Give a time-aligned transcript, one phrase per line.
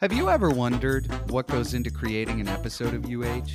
[0.00, 3.48] Have you ever wondered what goes into creating an episode of UH?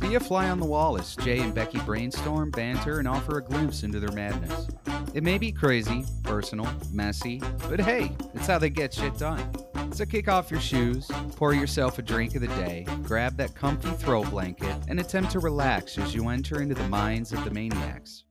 [0.00, 3.44] Be a fly on the wall as Jay and Becky brainstorm, banter, and offer a
[3.44, 4.66] glimpse into their madness.
[5.14, 9.48] It may be crazy, personal, messy, but hey, it's how they get shit done.
[9.92, 13.90] So kick off your shoes, pour yourself a drink of the day, grab that comfy
[13.90, 18.24] throw blanket, and attempt to relax as you enter into the minds of the maniacs.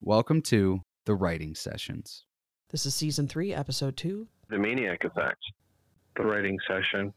[0.00, 2.24] Welcome to the Writing Sessions.
[2.70, 4.26] This is season three, episode two.
[4.48, 5.38] The Maniac Effect,
[6.16, 7.12] the writing session.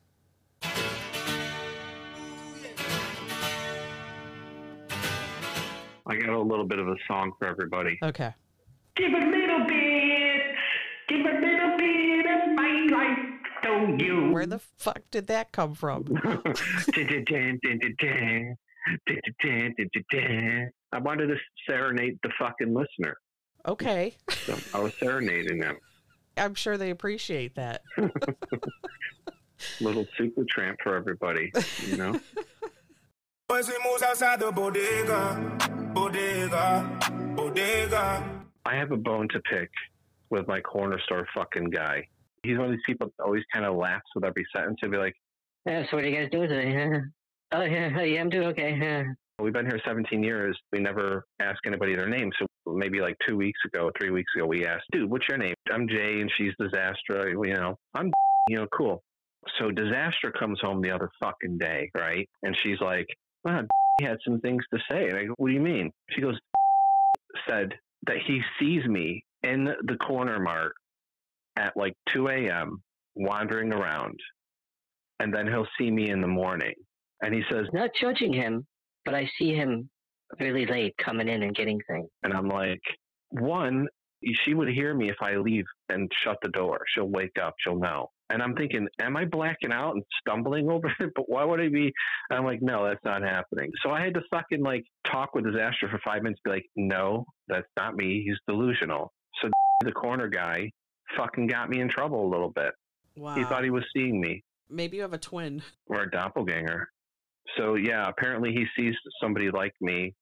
[6.05, 7.99] I got a little bit of a song for everybody.
[8.03, 8.33] Okay.
[8.95, 10.41] Give a little bit,
[11.07, 13.19] give a little bit of my life
[13.63, 14.31] to you.
[14.31, 16.05] Where the fuck did that come from?
[20.91, 21.35] I wanted to
[21.67, 23.17] serenade the fucking listener.
[23.67, 24.15] Okay.
[24.45, 25.77] So I was serenading them.
[26.39, 27.81] I'm sure they appreciate that.
[29.81, 31.51] Little Supertramp for everybody,
[31.87, 32.19] you know?
[33.49, 35.57] Once we moves outside the bodega,
[35.93, 36.99] bodega,
[37.35, 38.23] bodega.
[38.65, 39.69] I have a bone to pick
[40.29, 42.07] with my corner store fucking guy.
[42.43, 44.77] He's one of these people that always kind of laughs with every sentence.
[44.81, 45.15] He'll be like,
[45.65, 47.01] Yeah, so what are you guys doing today?
[47.51, 48.77] oh, yeah, yeah, I'm doing okay.
[48.79, 49.03] Yeah.
[49.39, 50.57] We've been here 17 years.
[50.71, 52.29] We never ask anybody their name.
[52.37, 55.53] So maybe like two weeks ago, three weeks ago, we asked, dude, what's your name?
[55.71, 57.29] I'm Jay and she's Disaster.
[57.29, 58.11] You know, I'm,
[58.49, 59.01] you know, cool.
[59.57, 62.27] So Disaster comes home the other fucking day, right?
[62.43, 63.07] And she's like,
[63.45, 63.65] wow, ah,
[63.99, 65.07] he had some things to say.
[65.07, 65.91] And I go, what do you mean?
[66.09, 66.37] She goes,
[67.49, 67.73] said
[68.07, 70.73] that he sees me in the corner mart
[71.55, 72.81] at like 2 a.m.
[73.15, 74.19] wandering around.
[75.21, 76.73] And then he'll see me in the morning.
[77.21, 78.65] And he says, Not judging him,
[79.09, 79.89] but I see him
[80.39, 82.07] really late coming in and getting things.
[82.21, 82.81] And I'm like,
[83.29, 83.87] one,
[84.43, 86.81] she would hear me if I leave and shut the door.
[86.93, 88.11] She'll wake up, she'll know.
[88.29, 91.09] And I'm thinking, am I blacking out and stumbling over it?
[91.15, 91.91] But why would I be?
[92.29, 93.71] I'm like, no, that's not happening.
[93.81, 97.25] So I had to fucking like talk with Disaster for five minutes, be like, no,
[97.47, 98.23] that's not me.
[98.23, 99.11] He's delusional.
[99.41, 99.49] So
[99.81, 100.69] the corner guy
[101.17, 102.73] fucking got me in trouble a little bit.
[103.17, 103.33] Wow.
[103.33, 105.63] He thought he was seeing me Maybe you have a twin.
[105.87, 106.87] or a doppelganger.
[107.57, 110.13] So yeah, apparently he sees somebody like me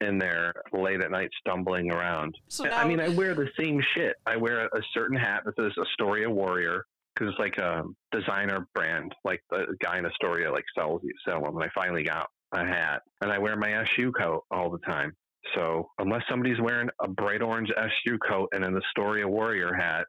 [0.00, 2.34] in there late at night stumbling around.
[2.48, 4.16] So I mean, I wear the same shit.
[4.26, 9.14] I wear a certain hat that says Astoria Warrior because it's like a designer brand.
[9.24, 11.54] Like the guy in Astoria like sells sell them.
[11.56, 15.12] And I finally got a hat, and I wear my SU coat all the time.
[15.54, 20.06] So unless somebody's wearing a bright orange SU coat and an Astoria Warrior hat,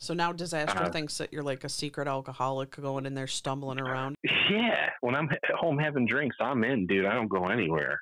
[0.00, 3.78] So now Disaster Uh, thinks that you're like a secret alcoholic going in there stumbling
[3.78, 4.16] around.
[4.50, 7.04] yeah, when I'm at home having drinks, I'm in, dude.
[7.04, 8.00] I don't go anywhere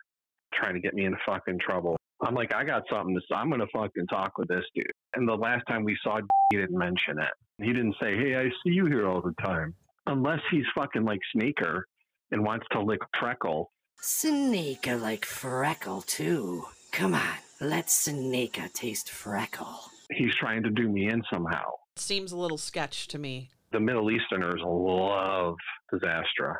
[0.54, 1.96] trying to get me in fucking trouble.
[2.22, 3.34] I'm like, I got something to say.
[3.36, 4.90] I'm going to fucking talk with this dude.
[5.14, 6.20] And the last time we saw,
[6.50, 7.30] he didn't mention it.
[7.64, 9.74] He didn't say, hey, I see you here all the time.
[10.06, 11.86] Unless he's fucking like Sneaker
[12.30, 13.66] and wants to lick Freckle.
[14.00, 16.64] Sneaker like Freckle, too.
[16.92, 19.90] Come on, let Sneaker taste Freckle.
[20.10, 21.70] He's trying to do me in somehow.
[22.00, 23.50] Seems a little sketch to me.
[23.72, 25.56] The Middle Easterners love
[25.92, 26.54] Disastra,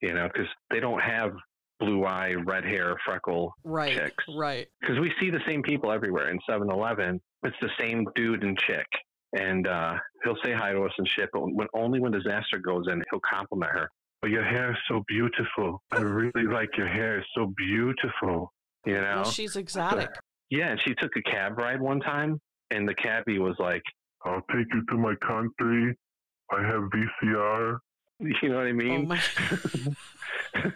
[0.00, 1.32] you know, because they don't have
[1.80, 3.92] blue eye, red hair, freckle Right.
[3.94, 4.24] chicks.
[4.34, 4.66] Right.
[4.80, 7.20] because we see the same people everywhere in 7-Eleven.
[7.42, 8.86] It's the same dude and chick,
[9.38, 9.94] and uh,
[10.24, 11.28] he'll say hi to us and shit.
[11.32, 13.88] But when only when disaster goes in, he'll compliment her.
[14.22, 15.82] Oh, your hair is so beautiful.
[15.92, 17.18] I really like your hair.
[17.18, 18.52] It's so beautiful.
[18.86, 19.16] You know?
[19.16, 20.10] Well, she's exotic.
[20.50, 23.82] yeah, and she took a cab ride one time, and the cabbie was like,
[24.26, 25.96] "I'll take you to my country.
[26.50, 27.78] I have VCR."
[28.18, 29.08] You know what I Oh mean?
[29.08, 29.18] my.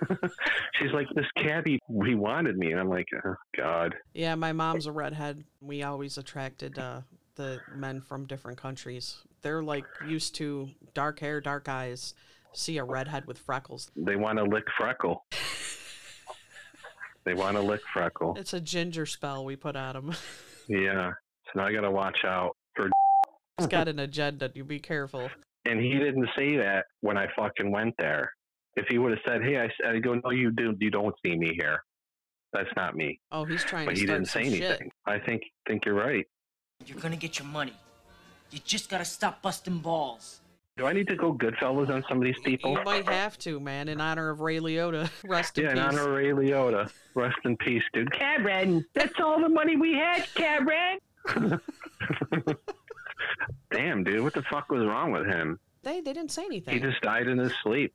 [0.74, 4.86] She's like, "This cabbie, he wanted me," and I'm like, oh, "God." Yeah, my mom's
[4.86, 5.44] a redhead.
[5.60, 7.00] We always attracted uh,
[7.36, 9.16] the men from different countries.
[9.42, 12.14] They're like used to dark hair, dark eyes.
[12.52, 13.90] See a redhead with freckles.
[13.96, 15.24] They want to lick Freckle.
[17.24, 18.36] they want to lick Freckle.
[18.36, 20.14] It's a ginger spell we put on them.
[20.68, 21.12] Yeah.
[21.46, 22.59] So now I got to watch out for.
[23.60, 24.50] He's got an agenda.
[24.54, 25.28] You be careful.
[25.66, 28.32] And he didn't say that when I fucking went there.
[28.76, 30.74] If he would have said, "Hey," I, s- I go, "No, you do.
[30.78, 31.82] You don't see me here.
[32.52, 34.78] That's not me." Oh, he's trying But to he start didn't say some anything.
[34.86, 34.92] shit.
[35.06, 36.24] I think think you're right.
[36.86, 37.74] You're gonna get your money.
[38.52, 40.40] You just gotta stop busting balls.
[40.76, 42.72] Do I need to go Goodfellas on some of these people?
[42.72, 45.10] You might have to, man, in honor of Ray Liotta.
[45.28, 45.84] Rest in Yeah, in peace.
[45.84, 46.90] honor of Ray Liotta.
[47.14, 48.10] Rest in peace, dude.
[48.12, 50.98] Karen, that's all the money we had, Karen.
[53.70, 55.58] Damn, dude, what the fuck was wrong with him?
[55.82, 56.74] They they didn't say anything.
[56.74, 57.94] He just died in his sleep.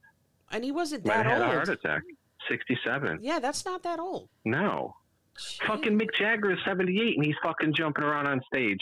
[0.52, 1.54] and he wasn't that Might have had a old.
[1.54, 2.02] heart attack.
[2.50, 3.20] 67.
[3.22, 4.30] Yeah, that's not that old.
[4.46, 4.96] No.
[5.38, 5.62] Jeez.
[5.68, 8.80] Fucking Mick Jagger is 78 and he's fucking jumping around on stage.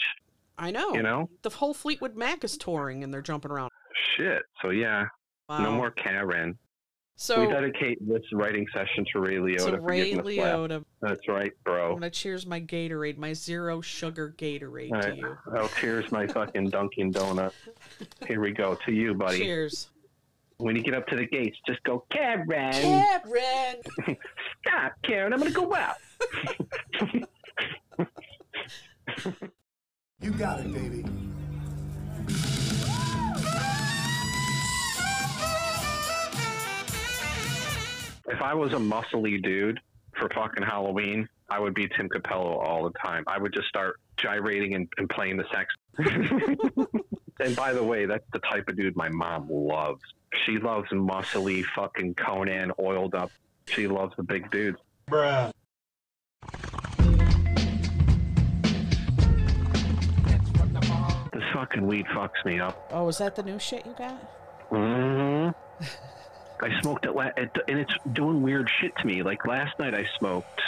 [0.58, 0.94] I know.
[0.94, 1.28] You know?
[1.42, 3.70] The whole Fleetwood Mac is touring and they're jumping around.
[4.16, 4.42] Shit.
[4.62, 5.06] So yeah,
[5.48, 5.62] Wow.
[5.64, 6.56] no more Karen.
[7.16, 10.58] So, we dedicate this writing session to Ray Liotta to Ray giving us laugh.
[10.58, 11.74] Liotta, That's right, bro.
[11.74, 11.94] I'm bro.
[11.96, 15.18] gonna cheers my Gatorade, my zero sugar Gatorade All to right.
[15.18, 15.38] you.
[15.56, 17.52] Oh, here's my fucking Dunkin' Donut.
[18.26, 19.38] Here we go to you, buddy.
[19.38, 19.88] Cheers.
[20.56, 22.46] When you get up to the gates, just go, Karen.
[22.48, 23.76] Karen.
[24.66, 25.32] Stop, Karen.
[25.32, 25.96] I'm gonna go out.
[30.20, 31.04] You got it, baby.
[38.26, 39.80] If I was a muscly dude
[40.18, 43.24] for fucking Halloween, I would be Tim Cappello all the time.
[43.26, 45.74] I would just start gyrating and, and playing the sax.
[47.40, 50.00] and by the way, that's the type of dude my mom loves.
[50.46, 53.30] She loves muscly fucking Conan oiled up.
[53.66, 54.78] She loves the big dudes.
[55.10, 55.52] Bruh.
[61.32, 62.88] This fucking weed fucks me up.
[62.90, 64.16] Oh, is that the new shit you got?
[64.70, 65.50] hmm
[66.62, 69.22] I smoked it, la- it, and it's doing weird shit to me.
[69.22, 70.60] Like last night, I smoked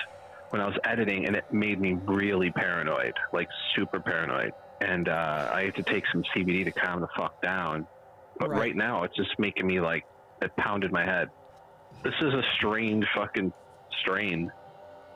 [0.50, 4.52] when I was editing, and it made me really paranoid, like super paranoid.
[4.80, 7.86] And uh, I had to take some CBD to calm the fuck down.
[8.38, 8.58] But Right.
[8.60, 10.04] right, now, it's just making me like
[10.42, 11.30] it pounded my head.
[12.04, 13.52] This is a strange fucking
[14.00, 14.52] strain.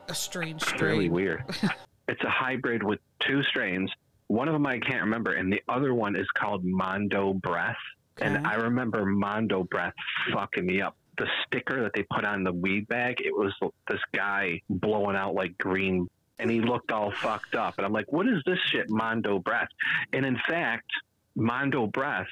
[0.08, 0.74] A strange strain.
[0.74, 1.44] It's really weird.
[2.08, 3.90] it's a hybrid with two strains.
[4.28, 7.76] One of them I can't remember, and the other one is called Mondo Breath.
[8.20, 9.94] And I remember Mondo Breath
[10.32, 10.96] fucking me up.
[11.18, 13.52] The sticker that they put on the weed bag, it was
[13.88, 16.08] this guy blowing out like green,
[16.38, 17.74] and he looked all fucked up.
[17.76, 19.68] And I'm like, what is this shit, Mondo Breath?
[20.12, 20.90] And in fact,
[21.34, 22.28] Mondo Breath,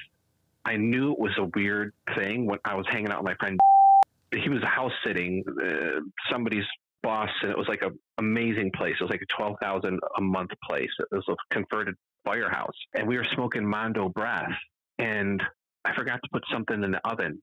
[0.65, 3.59] I knew it was a weird thing when I was hanging out with my friend.
[4.31, 6.01] He was house sitting uh,
[6.31, 6.65] somebody's
[7.01, 8.95] boss, and it was like a amazing place.
[8.99, 10.89] It was like a twelve thousand a month place.
[10.99, 14.51] It was a converted firehouse, and we were smoking Mondo Breath,
[14.97, 15.41] and
[15.85, 17.41] I forgot to put something in the oven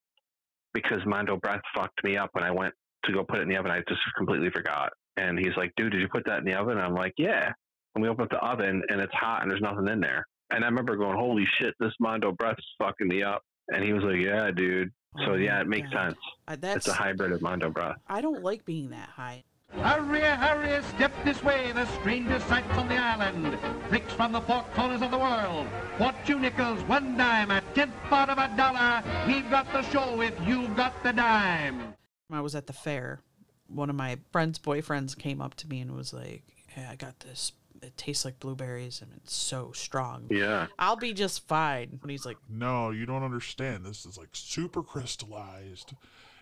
[0.75, 2.75] because Mondo Breath fucked me up when I went
[3.05, 3.71] to go put it in the oven.
[3.71, 4.93] I just completely forgot.
[5.17, 6.79] And he's like, dude, did you put that in the oven?
[6.79, 7.51] I'm like, yeah.
[7.95, 10.27] And we open up the oven and it's hot and there's nothing in there.
[10.51, 13.43] And I remember going, holy shit, this Mondo Breath is fucking me up.
[13.69, 14.91] And he was like, yeah, dude.
[15.25, 16.09] So Oh yeah, it makes God.
[16.09, 16.19] sense.
[16.47, 17.97] Uh, that's It's a hybrid of Mondo Breath.
[18.07, 19.45] I don't like being that high.
[19.87, 23.59] Hurry, hurry, step this way, the strangest sights on the island.
[23.89, 25.67] Freaks from the four corners of the world.
[25.99, 29.03] For two nickels, one dime, a tenth part of a dollar.
[29.27, 31.95] We've got the show if you've got the dime.
[32.31, 33.21] I was at the fair.
[33.69, 37.21] One of my friend's boyfriends came up to me and was like, "Hey, I got
[37.21, 37.53] this.
[37.83, 40.27] It tastes like blueberries and it's so strong.
[40.31, 40.67] Yeah.
[40.79, 43.85] I'll be just fine." And he's like, No, you don't understand.
[43.85, 45.95] This is like super crystallized.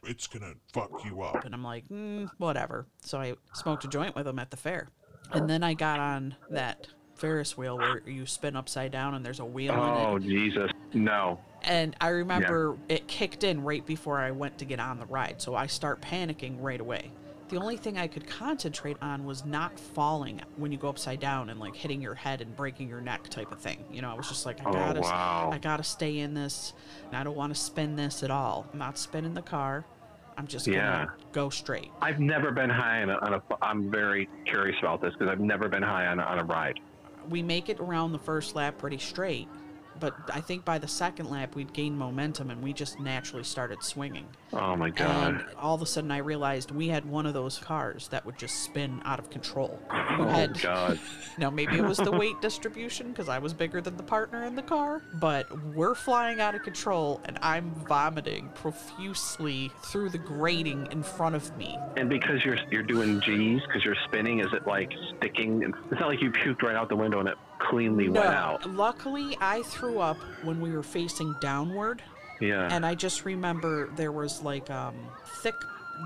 [0.06, 1.44] It's gonna fuck you up.
[1.44, 2.86] and I'm like, mm, whatever.
[3.02, 4.88] So I smoked a joint with him at the fair,
[5.32, 6.86] and then I got on that
[7.16, 10.22] Ferris wheel where you spin upside down and there's a wheel in Oh, it.
[10.22, 10.70] Jesus.
[10.92, 11.38] No.
[11.62, 15.40] And I remember it kicked in right before I went to get on the ride,
[15.40, 17.10] so I start panicking right away.
[17.50, 21.50] The only thing I could concentrate on was not falling when you go upside down
[21.50, 23.84] and like hitting your head and breaking your neck type of thing.
[23.92, 25.50] You know, I was just like, I Oh, gotta, wow.
[25.52, 26.72] I gotta stay in this,
[27.06, 28.66] and I don't want to spin this at all.
[28.72, 29.84] I'm not spinning the car.
[30.36, 31.90] I'm just gonna go straight.
[32.00, 35.40] I've never been high on a, on a I'm very curious about this because I've
[35.40, 36.80] never been high on a, on a ride.
[37.28, 39.48] we make it around the first lap pretty straight,
[40.00, 43.82] but I think by the second lap we'd gained momentum and we just naturally started
[43.82, 44.26] swinging.
[44.52, 45.34] Oh my God.
[45.34, 48.38] And all of a sudden I realized we had one of those cars that would
[48.38, 49.80] just spin out of control.
[49.90, 50.98] Oh had, God.
[51.38, 54.54] now maybe it was the weight distribution because I was bigger than the partner in
[54.54, 60.88] the car, but we're flying out of control and I'm vomiting profusely through the grating
[60.90, 61.78] in front of me.
[61.96, 65.62] And because you're you're doing G's because you're spinning, is it like sticking?
[65.62, 68.68] It's not like you puked right out the window and it cleanly went out.
[68.68, 72.02] Luckily, I threw up when we were facing downward.
[72.40, 72.68] Yeah.
[72.70, 74.94] And I just remember there was like um
[75.42, 75.54] thick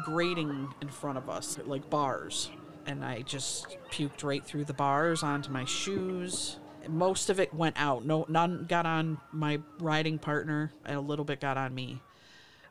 [0.05, 2.51] grating in front of us, like bars.
[2.87, 6.59] And I just puked right through the bars onto my shoes.
[6.89, 8.05] Most of it went out.
[8.05, 12.01] No none got on my riding partner and a little bit got on me.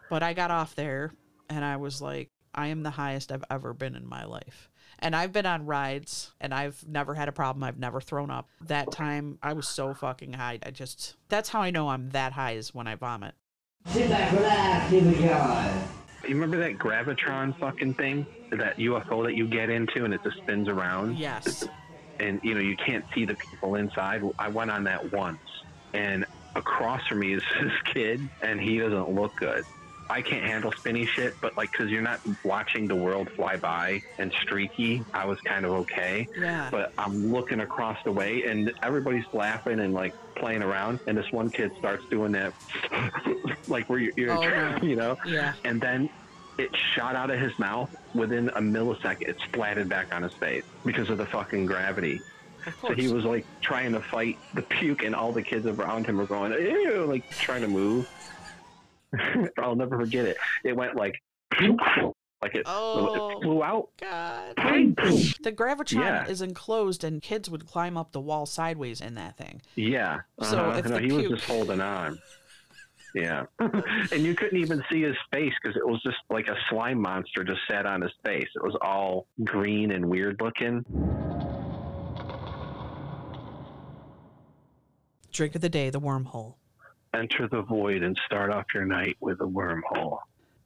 [0.10, 1.12] But I got off there
[1.50, 4.70] and I was like, I am the highest I've ever been in my life.
[5.00, 7.64] And I've been on rides and I've never had a problem.
[7.64, 8.48] I've never thrown up.
[8.62, 10.60] That time I was so fucking high.
[10.66, 13.36] I just that's how I know I'm that high is when I vomit.
[13.88, 15.74] Sit back, relax, here we go.
[16.28, 20.38] You remember that gravitron fucking thing, that UFO that you get into and it just
[20.38, 21.66] spins around, Yes.
[22.20, 24.24] and you know you can't see the people inside.
[24.38, 25.40] I went on that once,
[25.94, 26.26] and
[26.56, 29.64] across from me is this kid, and he doesn't look good.
[30.10, 34.02] I can't handle spinny shit, but like, cause you're not watching the world fly by
[34.18, 36.28] and streaky, I was kind of okay.
[36.38, 36.70] Yeah.
[36.72, 41.00] But I'm looking across the way and everybody's laughing and like playing around.
[41.08, 42.54] And this one kid starts doing that,
[43.68, 45.18] like where you're, you're Oh, you know?
[45.26, 45.54] Yeah.
[45.64, 46.10] And then
[46.58, 49.22] it shot out of his mouth within a millisecond.
[49.28, 52.20] It splatted back on his face because of the fucking gravity.
[52.82, 56.18] So he was like trying to fight the puke, and all the kids around him
[56.18, 58.10] were going, ew, like trying to move.
[59.58, 60.38] I'll never forget it.
[60.64, 61.16] It went like,
[62.42, 63.30] like it, Oh.
[63.32, 63.90] it flew out.
[64.00, 64.56] God.
[64.58, 66.28] The gravitron Yeah.
[66.28, 69.62] is enclosed, and kids would climb up the wall sideways in that thing.
[69.76, 70.22] Yeah.
[70.42, 70.80] So uh-huh.
[70.80, 72.20] if no, he was just holding on.
[73.16, 73.46] Yeah.
[73.60, 77.44] and you couldn't even see his face because it was just like a slime monster
[77.44, 78.48] just sat on his face.
[78.54, 80.86] It was all green and weird looking.
[85.32, 86.56] Drink of the day, the wormhole.
[87.18, 90.20] Enter the void and start off your night with a wormhole.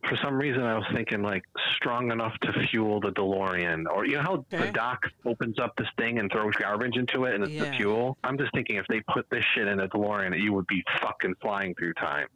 [0.08, 1.43] For some reason, I was thinking like
[1.75, 4.65] strong enough to fuel the DeLorean, or you know how Okay.
[4.67, 8.17] the doc opens up this thing and throws garbage into it and it's the fuel.
[8.24, 11.36] I'm just thinking if they put this shit in a DeLorean, you would be fucking
[11.41, 12.27] flying through time.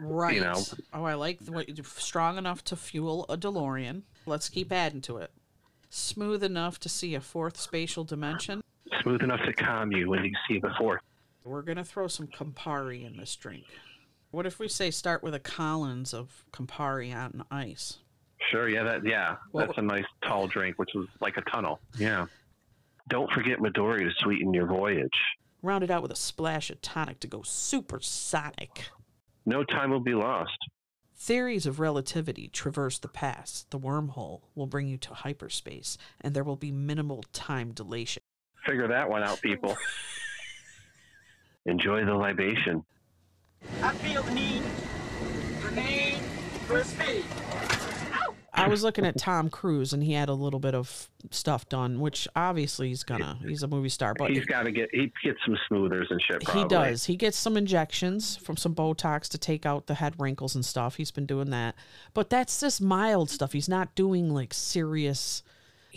[0.00, 0.36] Right.
[0.36, 0.62] You know.
[0.92, 4.02] Oh, I like the way strong enough to fuel a DeLorean.
[4.24, 5.32] Let's keep adding to it.
[5.90, 8.60] Smooth enough to see a fourth spatial dimension.
[9.02, 11.00] Smooth enough to calm you when you see the fourth.
[11.48, 13.64] We're gonna throw some Campari in this drink.
[14.30, 17.98] What if we say start with a Collins of Campari on ice?
[18.50, 21.80] Sure, yeah, that yeah, Well- that's a nice tall drink, which is like a tunnel.
[21.98, 22.26] Yeah.
[23.08, 25.18] Don't forget Midori to sweeten your voyage.
[25.62, 28.90] Round it out with a splash of tonic to go supersonic.
[29.46, 30.58] No time will be lost.
[31.16, 33.70] Theories of relativity traverse the past.
[33.70, 38.22] The wormhole will bring you to hyperspace, and there will be minimal time dilation.
[38.66, 39.76] Figure that one out, people.
[41.68, 42.82] Enjoy the libation.
[43.82, 44.62] I feel the need
[45.60, 46.16] for need
[46.66, 47.24] for speed.
[48.54, 52.00] I was looking at Tom Cruise, and he had a little bit of stuff done,
[52.00, 53.38] which obviously he's gonna.
[53.46, 56.42] He's a movie star, but He's got to get he gets some smoothers and shit.
[56.42, 56.62] Probably.
[56.62, 57.04] he does.
[57.04, 60.96] He gets some injections from some Botox to take out the head wrinkles and stuff.
[60.96, 61.74] He's been doing that,
[62.14, 63.52] but that's just mild stuff.
[63.52, 65.42] He's not doing like serious.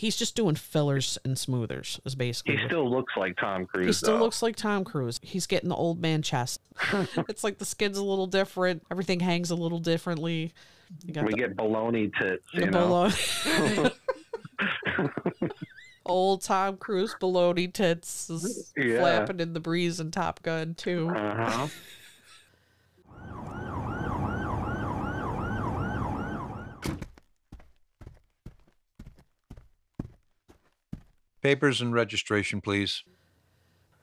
[0.01, 1.99] He's just doing fillers and smoothers.
[2.05, 2.57] Is basically.
[2.57, 3.85] He still looks like Tom Cruise.
[3.85, 4.23] He still though.
[4.23, 5.19] looks like Tom Cruise.
[5.21, 6.59] He's getting the old man chest.
[7.29, 8.81] it's like the skin's a little different.
[8.89, 10.53] Everything hangs a little differently.
[11.05, 12.43] We the, get baloney tits.
[12.51, 13.11] the You know.
[16.07, 19.01] old Tom Cruise baloney tits is Yeah.
[19.01, 21.09] flapping in the breeze in Top Gun too.
[21.09, 21.67] Uh
[31.41, 33.03] Papers and registration, please.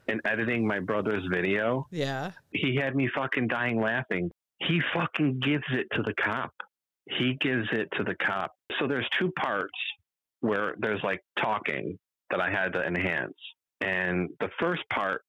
[0.08, 2.32] And editing my brother's video, Yeah.
[2.52, 4.30] he had me fucking dying laughing.
[4.60, 6.52] He fucking gives it to the cop.
[7.10, 8.52] He gives it to the cop.
[8.78, 9.72] So there's two parts
[10.40, 11.98] where there's like talking
[12.30, 13.36] that I had to enhance.
[13.80, 15.22] And the first part,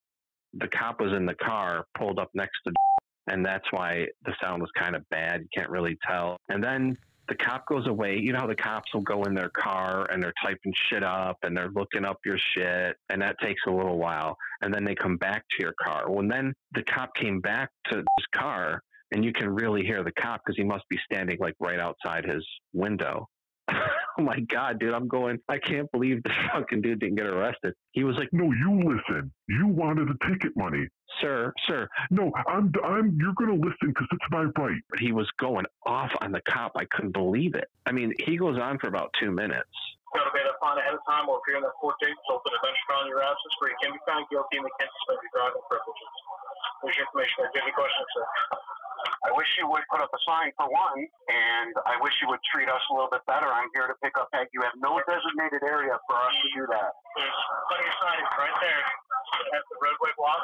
[0.53, 2.73] the cop was in the car, pulled up next to,
[3.27, 5.41] and that's why the sound was kind of bad.
[5.41, 6.37] You can't really tell.
[6.49, 6.97] And then
[7.29, 8.17] the cop goes away.
[8.17, 11.37] You know how the cops will go in their car and they're typing shit up
[11.43, 14.35] and they're looking up your shit, and that takes a little while.
[14.61, 16.11] And then they come back to your car.
[16.11, 18.81] When then the cop came back to his car,
[19.11, 22.25] and you can really hear the cop because he must be standing like right outside
[22.25, 23.27] his window.
[24.19, 24.93] Oh my god, dude!
[24.93, 25.39] I'm going.
[25.47, 27.73] I can't believe this fucking dude didn't get arrested.
[27.91, 29.31] He was like, No, you listen.
[29.47, 30.87] You wanted the ticket money.
[31.21, 33.17] "Sir, sir." No, I'm, I'm.
[33.19, 34.81] You're gonna listen because it's my right.
[34.99, 36.73] He was going off on the cop.
[36.75, 37.67] I couldn't believe it.
[37.85, 39.69] I mean, he goes on for about two minutes.
[40.13, 42.57] Go to bed upon ahead of time or appear in the court date resulting in
[42.57, 44.89] a bench trial in your absence where you can be found guilty and they can
[44.89, 46.13] suspend your driving privileges.
[46.81, 47.35] There's your information.
[47.37, 48.25] Do you have any questions, sir?
[49.27, 52.43] I wish you would put up a sign for one, and I wish you would
[52.51, 53.47] treat us a little bit better.
[53.47, 54.47] I'm here to pick up egg.
[54.55, 56.91] You have no designated area for us to do that.
[57.19, 58.83] There's plenty of signage right there
[59.55, 60.43] at the roadway block.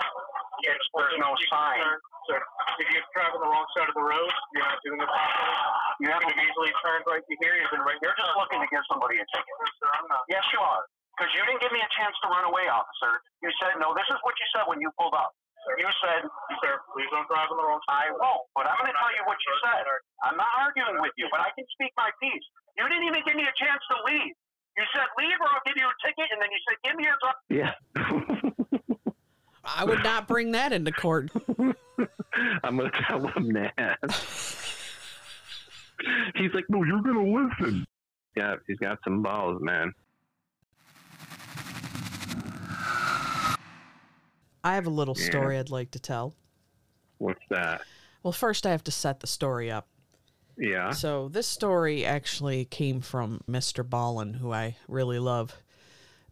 [0.63, 1.83] Yes, there's no sign.
[2.31, 2.39] Sir,
[2.81, 5.55] if you're traveling the wrong side of the road, you're not doing it properly.
[6.01, 7.53] You have could have easily turned right to here.
[7.59, 9.55] You've been right You're just looking to give somebody a ticket.
[9.79, 10.25] Sir, I'm not.
[10.27, 10.83] Yes, you are.
[11.15, 13.23] Because you didn't give me a chance to run away, officer.
[13.39, 15.31] You said, no, this is what you said when you pulled up.
[15.77, 16.23] You said,
[16.63, 19.23] Sir, please don't drive on the wrong I won't, but I'm going to tell you
[19.27, 19.83] what you said.
[20.23, 22.43] I'm not arguing with you, but I can speak my piece.
[22.77, 24.33] You didn't even give me a chance to leave.
[24.77, 27.03] You said, leave or I'll give you a ticket, and then you said, give me
[27.07, 27.73] your driver's Yeah.
[29.63, 31.31] I would not bring that into court.
[32.63, 33.97] I'm gonna tell him that.
[36.35, 37.85] He's like, No, you're gonna listen.
[38.35, 39.91] yeah, he's got some balls, man.
[44.65, 45.25] I have a little Yeah.
[45.27, 46.35] story I'd like to tell.
[47.19, 47.81] What's that?
[48.23, 49.87] Well, first I have to set the story up.
[50.57, 50.89] Yeah.
[50.89, 55.55] So this story actually came from MrBallen, who I really love.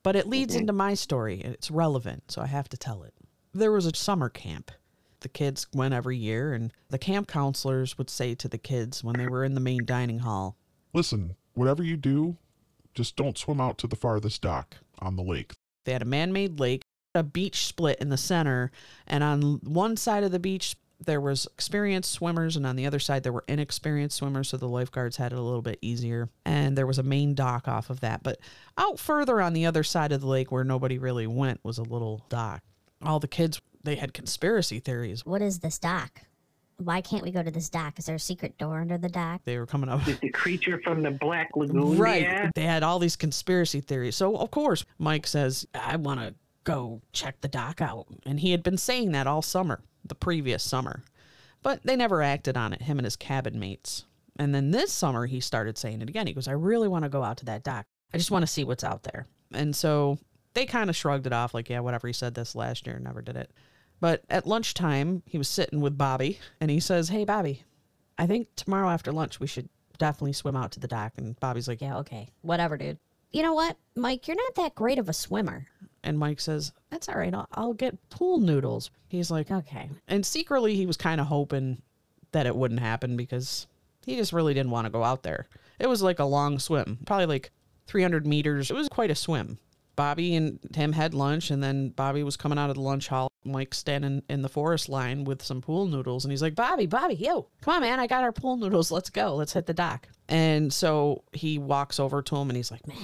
[0.01, 0.61] But it leads mm-hmm.
[0.61, 3.13] into my story and it's relevant, so I have to tell it.
[3.53, 4.71] There was a summer camp.
[5.19, 9.15] The kids went every year and the camp counselors would say to the kids when
[9.15, 10.57] they were in the main dining hall,
[10.91, 12.37] Listen, whatever you do,
[12.95, 15.53] just don't swim out to the farthest dock on the lake.
[15.85, 16.82] They had a man made lake,
[17.15, 18.72] a beach split in the center,
[19.08, 23.00] and on one side of the beach, there was experienced swimmers, and on the other
[23.00, 26.29] side, there were inexperienced swimmers, so the lifeguards had it a little bit easier.
[26.46, 28.24] And there was a main dock off of that.
[28.24, 28.39] But
[28.77, 31.84] out further on the other side of the lake, where nobody really went, was a
[31.84, 32.62] little dock.
[33.01, 35.25] All the kids, they had conspiracy theories.
[35.25, 36.22] What is this dock?
[36.77, 38.00] Why can't we go to this dock?
[38.00, 39.41] Is there a secret door under the dock?
[39.43, 40.08] They were coming up.
[40.08, 41.98] Is the creature from the Black Lagoon?
[41.98, 42.24] Right.
[42.24, 42.50] Yeah.
[42.55, 44.15] They had all these conspiracy theories.
[44.15, 48.08] So, of course, Mike says, I want to go check the dock out.
[48.25, 51.03] And he had been saying that all summer, the previous summer.
[51.62, 54.05] But they never acted on it, him and his cabin mates.
[54.38, 56.27] And then this summer, he started saying it again.
[56.27, 57.86] He goes, I really want to go out to that dock.
[58.13, 59.27] I just want to see what's out there.
[59.53, 60.17] And so
[60.53, 62.08] they kind of shrugged it off, like, yeah, whatever.
[62.08, 63.51] He said this last year, never did it.
[64.00, 67.63] But at lunchtime, he was sitting with Bobby and he says, Hey, Bobby,
[68.17, 71.13] I think tomorrow after lunch we should definitely swim out to the dock.
[71.15, 72.27] And Bobby's like, Yeah, okay.
[72.41, 72.98] Whatever, dude.
[73.32, 74.27] You know what, Mike?
[74.27, 75.67] You're not that great of a swimmer.
[76.03, 77.33] And Mike says, That's all right.
[77.33, 78.91] I'll, I'll get pool noodles.
[79.07, 79.89] He's like, Okay.
[80.07, 81.81] And secretly, he was kind of hoping
[82.31, 83.67] that it wouldn't happen because
[84.05, 85.48] he just really didn't want to go out there.
[85.79, 87.51] It was like a long swim, probably like
[87.88, 88.69] 300 meters.
[88.69, 89.57] It was quite a swim.
[89.95, 93.29] Bobby and him had lunch, and then Bobby was coming out of the lunch hall.
[93.45, 97.15] Mike standing in the forest line with some pool noodles, and he's like, Bobby, Bobby,
[97.15, 98.91] yo, come on, man, I got our pool noodles.
[98.91, 99.36] Let's go.
[99.36, 100.07] Let's hit the dock.
[100.29, 102.98] And so he walks over to him, and he's like, man,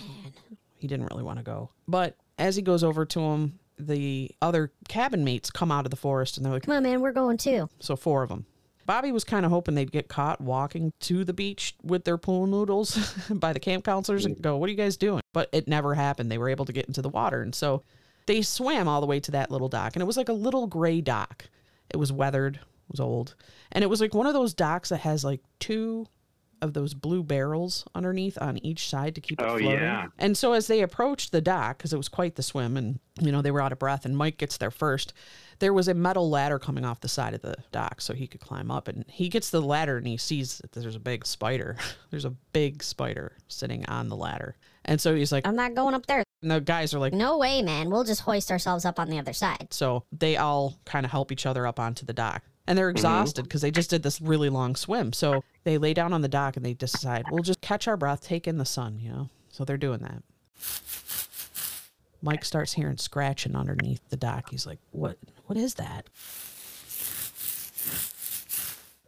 [0.77, 1.70] he didn't really want to go.
[1.88, 5.98] But as he goes over to him, the other cabin mates come out of the
[5.98, 7.01] forest, and they're like, Come on, man.
[7.01, 7.69] We're going too.
[7.79, 8.46] so four of them.
[8.86, 12.48] Bobby was kind of hoping they'd get caught walking to the beach with their pool
[12.48, 12.98] noodles
[13.29, 15.22] by the camp counselors and go, What are you guys doing?
[15.31, 16.31] But it never happened.
[16.31, 17.41] They were able to get into the water.
[17.43, 17.84] And so
[18.25, 19.96] they swam all the way to that little dock.
[19.96, 21.46] And it was like a little gray dock.
[21.91, 23.36] It was weathered, it was old.
[23.71, 26.08] And it was like one of those docks that has like two
[26.62, 29.72] of those blue barrels underneath on each side to keep it Oh, floating.
[29.72, 30.08] yeah.
[30.17, 33.32] And so as they approached the dock, because it was quite the swim, and you
[33.32, 35.13] know they were out of breath, and Mike gets there first.
[35.60, 38.39] There was a metal ladder coming off the side of the dock, so he could
[38.39, 38.88] climb up.
[38.88, 41.76] And he gets the ladder, and he sees that there's a big spider.
[42.12, 45.93] there's a big spider sitting on the ladder, and so he's like, I'm not going
[45.95, 46.24] up there.
[46.41, 47.89] and the guys are like, No way, man.
[47.89, 49.67] We'll just hoist ourselves up on the other side.
[49.72, 52.43] so they all kind of help each other up onto the dock.
[52.67, 52.98] And they're mm-hmm.
[52.98, 55.13] exhausted because they just did this really long swim.
[55.13, 58.22] So they lay down on the dock and they decide, we'll just catch our breath,
[58.22, 59.30] take in the sun, you know?
[59.50, 60.24] So they're doing that.
[62.22, 64.50] Mike starts hearing scratching underneath the dock.
[64.50, 66.10] He's like, what what is that?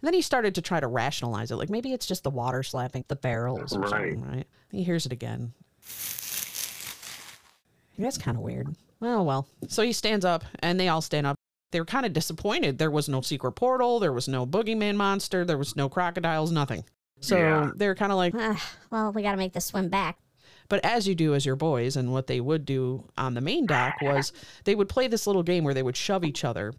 [0.02, 1.58] And then he started to try to rationalize it.
[1.58, 3.90] Like maybe it's just the water slapping the barrels or Right.
[3.90, 4.48] something, right?
[4.72, 5.54] He hears it again.
[8.00, 8.76] That's kind of weird.
[9.00, 9.48] Well, well.
[9.68, 11.36] So he stands up and they all stand up.
[11.72, 12.78] They were kind of disappointed.
[12.78, 16.84] There was no secret portal, there was no boogeyman monster, there was no crocodiles, nothing.
[17.22, 17.72] So Yeah.
[17.76, 20.18] they're kind of like, Ah, well, we got to make this swim back.
[20.70, 23.66] but as you do as your boys, and what they would do on the main
[23.66, 24.32] dock was
[24.64, 26.74] they would play this little game where they would shove each other.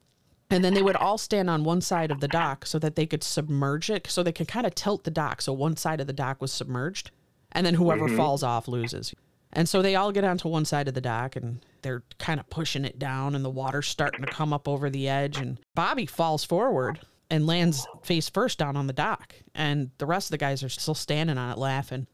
[0.50, 3.06] And then they would all stand on one side of the dock so that they
[3.06, 5.40] could submerge it, so they could kind of tilt the dock.
[5.42, 7.10] So one side of the dock was submerged,
[7.52, 8.16] and then whoever Mhm.
[8.16, 9.14] falls off loses.
[9.52, 12.48] And so they all get onto one side of the dock and they're kind of
[12.48, 15.36] pushing it down, and the water's starting to come up over the edge.
[15.36, 19.34] And Bobby falls forward and lands face first down on the dock.
[19.54, 22.06] And the rest of the guys are still standing on it laughing.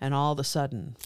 [0.00, 0.96] And all of a sudden,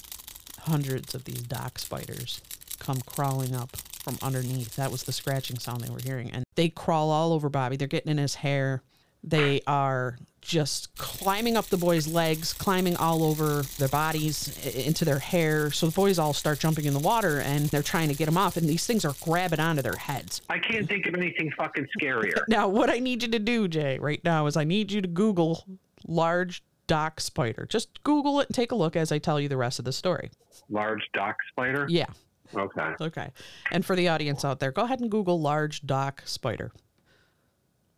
[0.61, 2.41] hundreds of these dock spiders
[2.79, 4.77] come crawling up from underneath.
[4.77, 6.31] That was the scratching sound they were hearing.
[6.31, 7.77] And they crawl all over Bobby.
[7.77, 8.83] They're getting in his hair.
[9.23, 15.19] They are just climbing up the boys' legs, climbing all over their bodies, into their
[15.19, 15.73] hair.
[15.73, 18.39] So the boys all start jumping in the water and they're trying to get them
[18.39, 18.57] off.
[18.57, 20.43] And these things are grabbing onto their heads.
[20.49, 22.35] I can't think of anything fucking scarier.
[22.49, 25.09] Now, what I need you to do, Jay, right now is I need you to
[25.09, 25.65] Google
[26.07, 27.67] large dock spider.
[27.69, 29.93] Just Google it and take a look as I tell you the rest of the
[29.93, 30.31] story.
[30.71, 31.87] Large dock spider?
[31.89, 32.07] Yeah.
[32.55, 32.95] Okay.
[33.01, 33.31] Okay.
[33.73, 36.71] And for the audience out there, go ahead and Google large dock spider.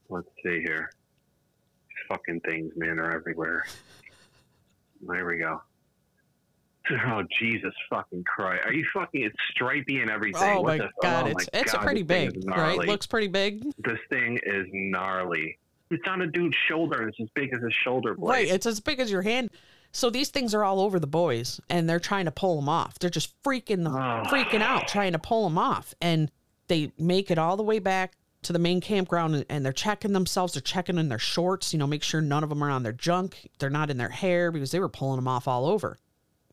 [0.08, 0.90] Let's see here.
[2.08, 3.64] Fucking things, man, are everywhere.
[5.06, 5.60] There we go.
[6.90, 8.62] Oh Jesus fucking Christ!
[8.64, 9.22] Are you fucking?
[9.22, 10.56] It's stripy and everything.
[10.58, 12.78] Oh What my the- god, oh it's my it's a God, pretty big, right?
[12.78, 13.62] Looks pretty big.
[13.78, 15.58] This thing is gnarly.
[15.90, 18.30] It's on a dude's shoulder, it's as big as his shoulder blade.
[18.30, 19.50] Right, it's as big as your hand.
[19.92, 22.98] So these things are all over the boys, and they're trying to pull them off.
[22.98, 24.28] They're just freaking the oh.
[24.30, 26.30] freaking out, trying to pull them off, and
[26.68, 30.12] they make it all the way back to the main campground and, and they're checking
[30.12, 30.54] themselves.
[30.54, 32.92] They're checking in their shorts, you know, make sure none of them are on their
[32.92, 33.50] junk.
[33.58, 35.98] They're not in their hair because they were pulling them off all over.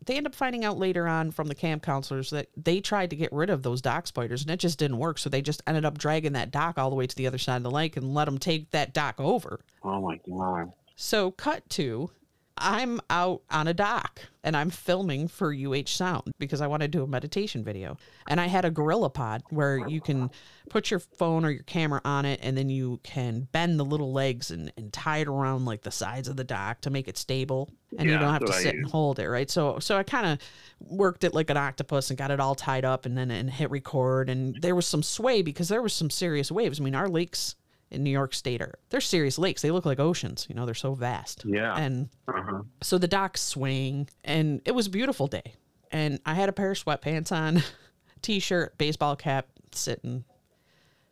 [0.05, 3.15] They end up finding out later on from the camp counselors that they tried to
[3.15, 5.17] get rid of those dock spiders and it just didn't work.
[5.17, 7.57] So they just ended up dragging that dock all the way to the other side
[7.57, 9.61] of the lake and let them take that dock over.
[9.83, 10.71] Oh my god.
[10.97, 12.09] So, cut to
[12.57, 16.87] I'm out on a dock and I'm filming for UH Sound because I want to
[16.87, 17.97] do a meditation video.
[18.29, 20.31] And I had a GorillaPod where you can
[20.69, 24.13] put your phone or your camera on it and then you can bend the little
[24.13, 27.17] legs and, and tie it around like the sides of the dock to make it
[27.17, 27.69] stable.
[27.97, 29.49] And you don't have to sit and hold it, right?
[29.49, 30.39] So so I kind of
[30.79, 33.69] worked it like an octopus and got it all tied up and then and hit
[33.69, 36.79] record and there was some sway because there was some serious waves.
[36.79, 37.55] I mean, our lakes
[37.91, 39.61] in New York State are they're serious lakes.
[39.61, 41.43] They look like oceans, you know, they're so vast.
[41.45, 41.75] Yeah.
[41.77, 42.63] And Uh-huh.
[42.81, 45.53] so the docks swing and it was a beautiful day.
[45.91, 47.61] And I had a pair of sweatpants on,
[48.21, 50.25] t-shirt, baseball cap, sitting.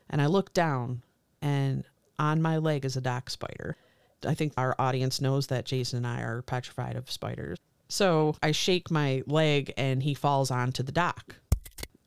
[0.09, 1.03] And I looked down
[1.41, 1.83] and
[2.19, 3.77] on my leg is a dock spider.
[4.25, 7.57] I think our audience knows that Jason and I are petrified of spiders.
[7.89, 11.35] So I shake my leg and he falls onto the dock.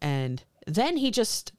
[0.00, 1.52] And then he just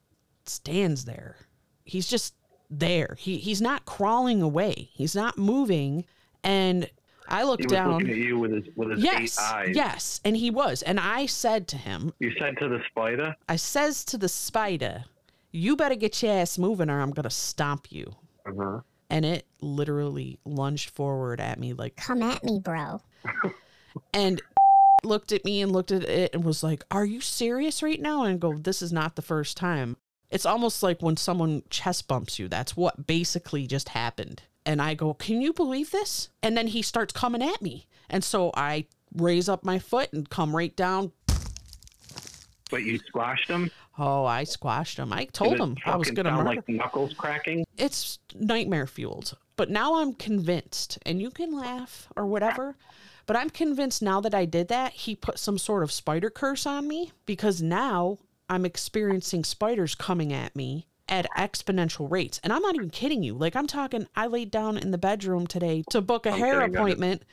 [0.45, 1.37] stands there.
[1.85, 2.33] He's just
[2.69, 3.15] there.
[3.19, 4.89] He he's not crawling away.
[4.93, 6.05] He's not moving.
[6.43, 6.89] And
[7.29, 7.91] I look He was down.
[7.93, 9.71] looking at you with his with his yes, eyes.
[9.75, 10.81] yes, and he was.
[10.81, 15.03] And I said to him, You said to the spider, I says to the spider,
[15.51, 18.81] "You better get your ass moving, or I'm gonna stomp you." uh-huh.
[19.09, 23.01] And it literally lunged forward at me like, Come at me, bro.
[24.13, 24.41] and
[25.03, 28.23] looked at me and looked at it and was like, "Are you serious right now?"
[28.23, 29.95] And I go, "This is not the first time."
[30.29, 32.47] It's almost like when someone chest bumps you.
[32.47, 34.43] That's what basically just happened.
[34.65, 37.87] And I go, "Can you believe this?" And then he starts coming at me.
[38.09, 41.11] And so I raise up my foot and come right down.
[42.69, 43.71] but you squashed him.
[43.97, 45.13] Oh, I squashed him.
[45.13, 46.55] I told him I was going to murder.
[46.55, 47.65] like knuckles cracking.
[47.77, 49.37] it's nightmare fueled.
[49.55, 52.75] But now I'm convinced, and you can laugh or whatever,
[53.25, 56.65] but I'm convinced now that I did that, he put some sort of spider curse
[56.67, 62.39] on me because now I'm experiencing spiders coming at me at exponential rates.
[62.43, 63.33] And I'm not even kidding you.
[63.33, 66.59] Like, I'm talking, I laid down in the bedroom today to book a I'm hair
[66.59, 66.75] got it.
[66.75, 67.23] appointment.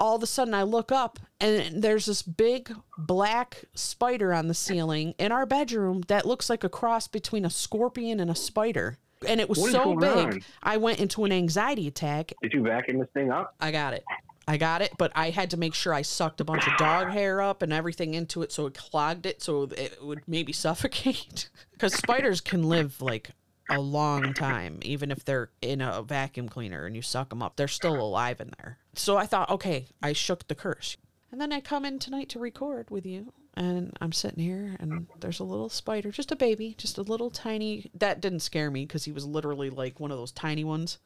[0.00, 4.54] All of a sudden, I look up and there's this big black spider on the
[4.54, 8.96] ceiling in our bedroom that looks like a cross between a scorpion and a spider.
[9.26, 10.42] And it was What so big, on?
[10.62, 12.32] I went into an anxiety attack.
[12.40, 13.56] Did you vacuum this thing up?
[13.60, 14.04] I got it.
[14.48, 17.10] I got it, but I had to make sure I sucked a bunch of dog
[17.10, 21.50] hair up and everything into it so it clogged it so it would maybe suffocate.
[21.70, 23.32] Because spiders can live like
[23.68, 27.56] a long time, even if they're in a vacuum cleaner and you suck them up.
[27.56, 28.78] They're still alive in there.
[28.94, 30.96] So I thought, okay, I shook the curse.
[31.30, 35.08] And then I come in tonight to record with you, and I'm sitting here, and
[35.20, 37.90] there's a little spider, just a baby, just a little tiny.
[37.92, 40.96] That didn't scare me because he was literally like one of those tiny ones.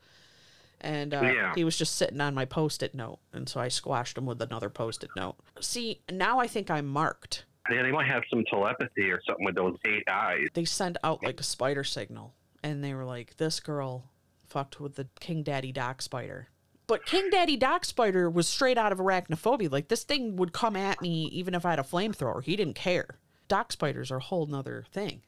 [0.83, 1.53] And uh, Yeah.
[1.55, 3.21] he was just sitting on my post it note.
[3.33, 5.37] And so I squashed him with another post it note.
[5.61, 7.45] See, now I think I'm marked.
[7.71, 10.49] Yeah, they might have some telepathy or something with those eight eyes.
[10.53, 14.11] They send out like a spider signal, and they were like, this girl
[14.49, 16.49] fucked with the King Daddy Dock spider.
[16.89, 19.71] But King Daddy Dock Spider was straight out of arachnophobia.
[19.71, 22.43] Like this thing would come at me even if I had a flamethrower.
[22.43, 23.19] He didn't care.
[23.49, 25.23] Dock spiders are a whole nother thing.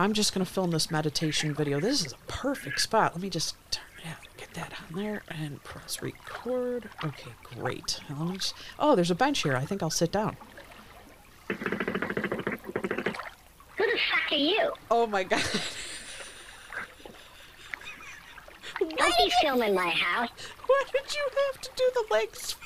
[0.00, 1.78] I'm just gonna film this meditation video.
[1.78, 3.12] This is a perfect spot.
[3.12, 6.88] Let me just turn yeah, get that on there and press record.
[7.04, 8.00] Okay, great.
[8.08, 9.54] Let me just, oh, there's a bench here.
[9.54, 10.38] I think I'll sit down.
[11.48, 11.54] Who
[13.76, 14.72] the fuck are you?
[14.90, 15.42] Oh my god.
[18.80, 20.30] Don't be filming my house.
[20.66, 22.56] Why did you have to do the legs?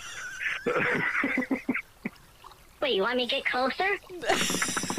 [2.80, 3.98] Wait, you want me to get closer?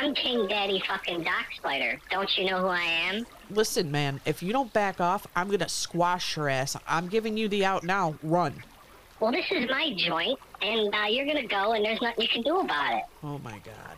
[0.00, 2.00] I'm King Daddy fucking Dock Spider.
[2.10, 3.26] Don't you know who I am?
[3.50, 6.74] Listen, man, if you don't back off, I'm gonna squash your ass.
[6.88, 8.14] I'm giving you the out now.
[8.22, 8.62] Run.
[9.20, 12.40] Well, this is my joint, and uh, you're gonna go, and there's nothing you can
[12.40, 13.02] do about it.
[13.22, 13.96] Oh my god.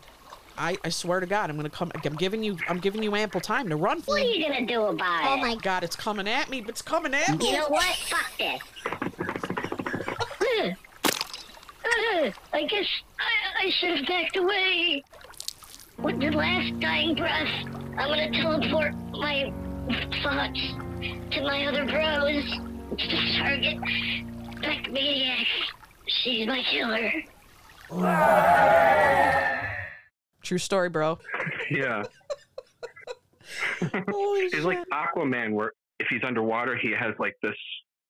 [0.57, 1.89] I, I swear to God, I'm gonna come.
[1.95, 2.57] I'm giving you.
[2.67, 4.01] I'm giving you ample time to run.
[4.01, 5.37] What are you gonna do about Oh it?
[5.37, 6.65] Oh my God, it's coming at me.
[6.67, 7.49] It's coming at me.
[7.49, 7.85] You know what?
[7.95, 8.61] Fuck this.
[10.51, 10.73] Ugh.
[11.85, 12.33] Ugh.
[12.53, 12.87] I guess
[13.19, 15.01] I, I should have backed away.
[16.03, 17.47] With the last dying breath,
[17.97, 19.53] I'm gonna teleport my
[20.21, 20.59] thoughts
[21.31, 22.43] to my other bros.
[22.97, 23.79] To target
[24.61, 25.47] Beck Maniac.
[26.07, 27.09] She's my killer.
[30.43, 31.19] True story, bro.
[31.71, 32.03] Yeah.
[33.79, 37.55] he's like Aquaman, where if he's underwater, he has like this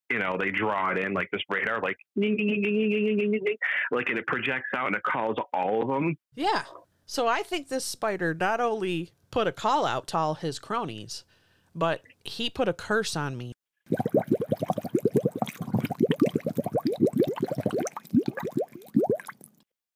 [0.10, 4.88] you know, they draw it in like this radar, like like, and it projects out
[4.88, 6.17] and it calls all of them.
[6.36, 6.63] Yeah.
[7.06, 11.24] So I think this spider not only put a call out to all his cronies,
[11.76, 13.54] but he put a curse on me.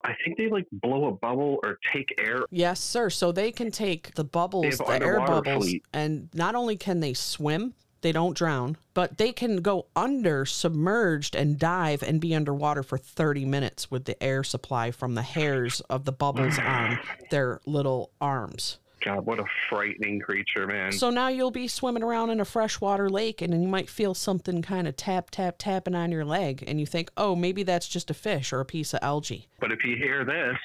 [0.04, 2.46] I think they like blow a bubble or take air.
[2.50, 3.10] Yes, sir.
[3.10, 5.84] So they can take the bubbles, the air bubbles, fleet.
[5.94, 11.36] and not only can they swim, they don't drown, but they can go under, submerged,
[11.36, 15.82] and dive and be underwater for 30 minutes with the air supply from the hairs
[15.90, 18.80] of the bubbles on their little arms.
[19.04, 20.92] God, what a frightening creature, man.
[20.92, 24.14] So now you'll be swimming around in a freshwater lake and then you might feel
[24.14, 26.64] something kind of tap, tap, tapping on your leg.
[26.68, 29.48] And you think, oh, maybe that's just a fish or a piece of algae.
[29.60, 30.58] But if you hear this,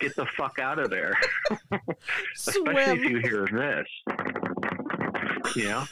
[0.00, 1.18] get the fuck out of there.
[2.34, 3.86] Especially if you hear this.
[5.56, 5.86] Yeah.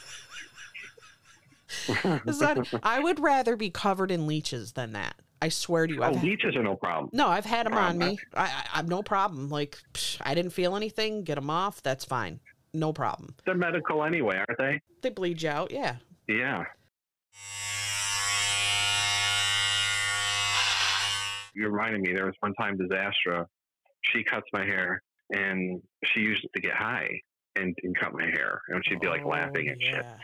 [2.25, 5.15] Is that, I would rather be covered in leeches than that.
[5.41, 6.01] I swear to you.
[6.01, 7.09] oh, I've, leeches are no problem.
[7.11, 8.17] no, I've had them on me.
[8.33, 9.49] I, I, I've no problem.
[9.49, 11.23] Like, psh, I didn't feel anything.
[11.23, 11.83] Get them off.
[11.83, 12.39] That's fine.
[12.73, 13.35] No problem.
[13.45, 14.81] They're medical anyway, aren't they?
[15.01, 15.71] They bleed you out.
[15.71, 15.97] Yeah.
[16.27, 16.63] Yeah.
[21.53, 23.45] You reminded me, there was one time Disastra,
[24.01, 27.09] she cuts my hair and she used it to get high
[27.55, 28.61] and, and cut my hair.
[28.69, 30.05] And she'd be like laughing and shit.
[30.05, 30.15] Oh,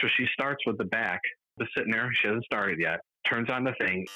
[0.00, 1.20] so she starts with the back,
[1.58, 2.10] just sitting there.
[2.20, 3.00] She hasn't started yet.
[3.28, 4.06] Turns on the thing.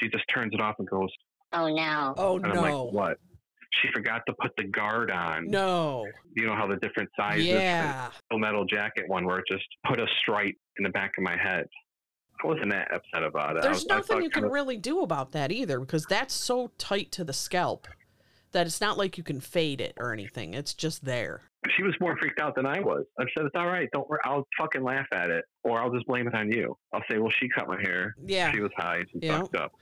[0.00, 1.10] She just turns it off and goes,
[1.52, 2.14] Oh no.
[2.16, 3.18] Oh and I'm like, what?
[3.80, 5.48] She forgot to put the guard on.
[5.48, 6.06] No.
[6.36, 7.46] You know how the different sizes?
[7.46, 8.08] Yeah.
[8.30, 11.36] The metal jacket one where it just put a stripe in the back of my
[11.36, 11.66] head.
[12.44, 13.62] Wasn't that upset about it.
[13.62, 17.10] There's was- nothing you can kinda- really do about that either because that's so tight
[17.12, 17.88] to the scalp
[18.52, 20.54] that it's not like you can fade it or anything.
[20.54, 21.42] It's just there.
[21.76, 23.04] She was more freaked out than I was.
[23.18, 23.88] I said, "It's all right.
[23.92, 24.20] Don't worry.
[24.24, 26.76] I'll fucking laugh at it, or I'll just blame it on you.
[26.92, 28.14] I'll say, well, she cut my hair.
[28.22, 28.52] Yeah.
[28.52, 29.40] She was high and Yeah.
[29.40, 29.72] fucked up.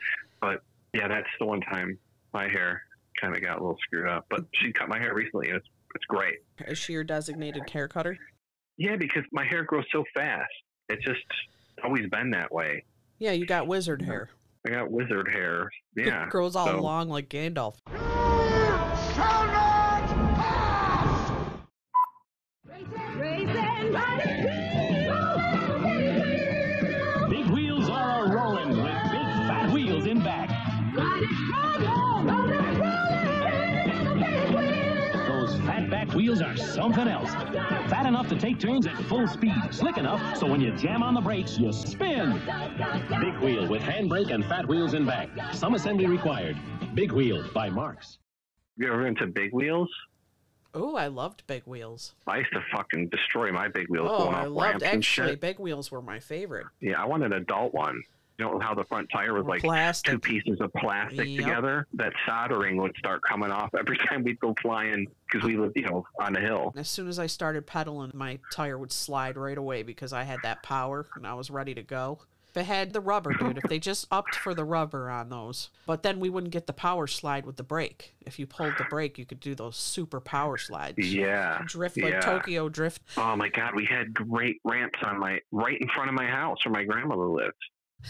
[0.41, 0.63] But
[0.95, 1.99] yeah, that's the one time
[2.33, 2.83] my hair
[3.21, 4.27] kind of got a little screwed up.
[4.31, 6.39] But she cut my hair recently, and it's it's great.
[6.67, 8.17] Is she your designated hair cutter?
[8.79, 10.51] Yeah, because my hair grows so fast.
[10.89, 11.21] It's just
[11.85, 12.85] always been that way.
[13.19, 14.31] Yeah, you got wizard hair.
[14.67, 15.71] I got wizard hair.
[15.97, 17.77] Yeah, It grows all so- long like Gandalf.
[36.13, 37.31] Fat wheels are something else.
[37.89, 39.55] Fat enough to take turns at full speed.
[39.71, 42.33] Slick enough so when you jam on the brakes, you spin.
[43.19, 45.31] Big wheel with handbrake and fat wheels in back.
[45.55, 46.59] Some assembly required.
[46.95, 48.19] Big wheel by Marx.
[48.77, 49.89] You ever into big wheels?
[50.75, 52.13] Oh, I loved big wheels.
[52.27, 54.99] I used to fucking destroy my big wheels Oh, going I off loved ramps and
[54.99, 55.41] actually shit.
[55.41, 56.67] big wheels were my favorite.
[56.83, 58.03] Yeah, I want an adult one.
[58.43, 60.13] You know how the front tire was like Plastic.
[60.13, 61.37] two pieces of plastic Yep.
[61.45, 61.87] together?
[61.95, 65.83] That soldering would start coming off every time we'd go flying because we lived, you
[65.83, 66.73] know, on a hill.
[66.77, 70.41] As soon as I started pedaling, my tire would slide right away because I had
[70.43, 72.19] that power and I was ready to go.
[72.49, 75.71] If it had the rubber, dude, if they just upped for the rubber on those,
[75.87, 78.15] but then we wouldn't get the power slide with the brake.
[78.27, 80.99] If you pulled the brake, you could do those super power slides.
[81.15, 81.63] Yeah.
[81.65, 82.21] Drift like yeah.
[82.21, 83.01] Tokyo Drift.
[83.17, 86.59] Oh my God, we had great ramps on my right in front of my house
[86.67, 87.55] where my grandmother lived.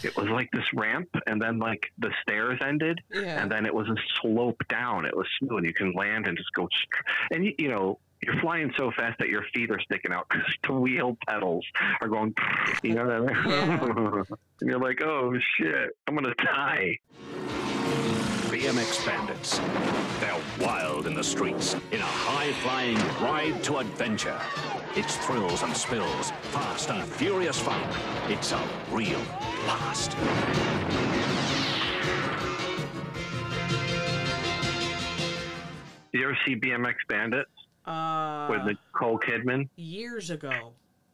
[0.03, 3.41] It was like this ramp, and then like the stairs ended, Yeah.
[3.41, 5.05] and then it was a slope down.
[5.05, 5.57] It was smooth.
[5.59, 7.03] And you can land and just go, str-
[7.35, 7.99] and you, you know.
[8.25, 11.65] You're flying so fast that your feet are sticking out because the wheel pedals
[11.99, 12.33] are going,
[12.81, 14.25] you know, and
[14.61, 16.99] you're like, oh shit, I'm gonna die.
[18.63, 19.59] BMX bandits.
[20.21, 24.39] They're wild in the streets in a high-flying ride to adventure.
[24.95, 27.81] It's thrills and spills, fast and furious fun.
[28.31, 29.19] It's a real
[29.65, 30.15] blast.
[36.13, 37.49] You ever see BMX Bandits
[37.85, 39.67] Uh, with Nicole Kidman?
[39.75, 40.73] years ago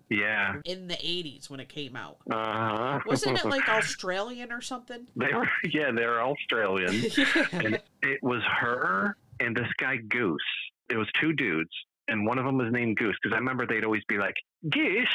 [0.09, 0.55] Yeah.
[0.65, 2.17] in the 80s when it came out.
[2.29, 2.99] Uh huh.
[3.05, 5.07] Wasn't it like Australian or something?
[5.15, 6.93] They were, yeah, they're Australian.
[7.51, 10.41] and it was her and this guy Goose.
[10.89, 11.69] It was two dudes,
[12.07, 14.35] and one of them was named Goose because I remember they'd always be like,
[14.69, 15.07] Goose.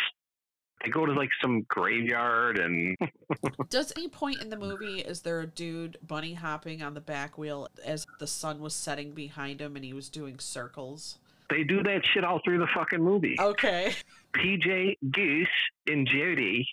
[0.82, 2.94] They go to like some graveyard and
[3.70, 7.38] Does any point in the movie is there a dude bunny hopping on the back
[7.38, 11.18] wheel as the sun was setting behind him and he was doing circles?
[11.50, 13.36] They do that shit all through the fucking movie.
[13.38, 13.94] Okay.
[14.34, 15.48] PJ, Goose,
[15.86, 16.66] and Jody,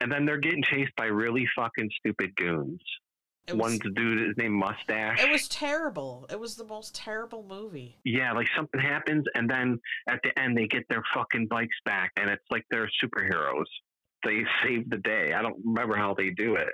[0.00, 2.80] and then they're getting chased by really fucking stupid goons.
[3.46, 5.22] It was- One's dude, is named Mustache.
[5.24, 6.26] It was terrible.
[6.30, 7.96] It was the most terrible movie.
[8.04, 12.12] Yeah, like something happens, and then at the end they get their fucking bikes back,
[12.16, 13.64] and it's like they're superheroes.
[14.24, 15.32] They save the day.
[15.32, 16.68] I don't remember how they do it.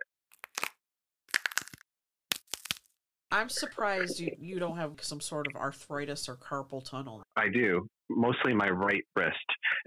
[3.34, 7.22] I'm surprised you, you don't have some sort of arthritis or carpal tunnel.
[7.36, 9.36] I do mostly my right wrist,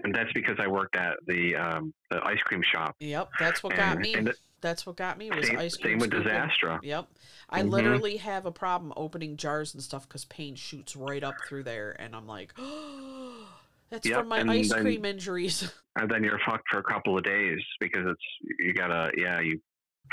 [0.04, 2.94] and that's because I worked at the um, the ice cream shop.
[3.00, 4.14] Yep, that's what got me.
[4.14, 5.92] and it- That's what got me was Same- ice cream.
[5.92, 6.80] same with Disaster.
[6.82, 7.06] Yep,
[7.48, 7.70] I Mhm.
[7.70, 11.92] literally have a problem opening jars and stuff because pain shoots right up through there,
[12.00, 12.52] and I'm like,
[13.90, 15.72] that's Yep, from my and ice then- cream injuries.
[16.00, 19.60] And then you're fucked for a couple of days because it's you gotta yeah You-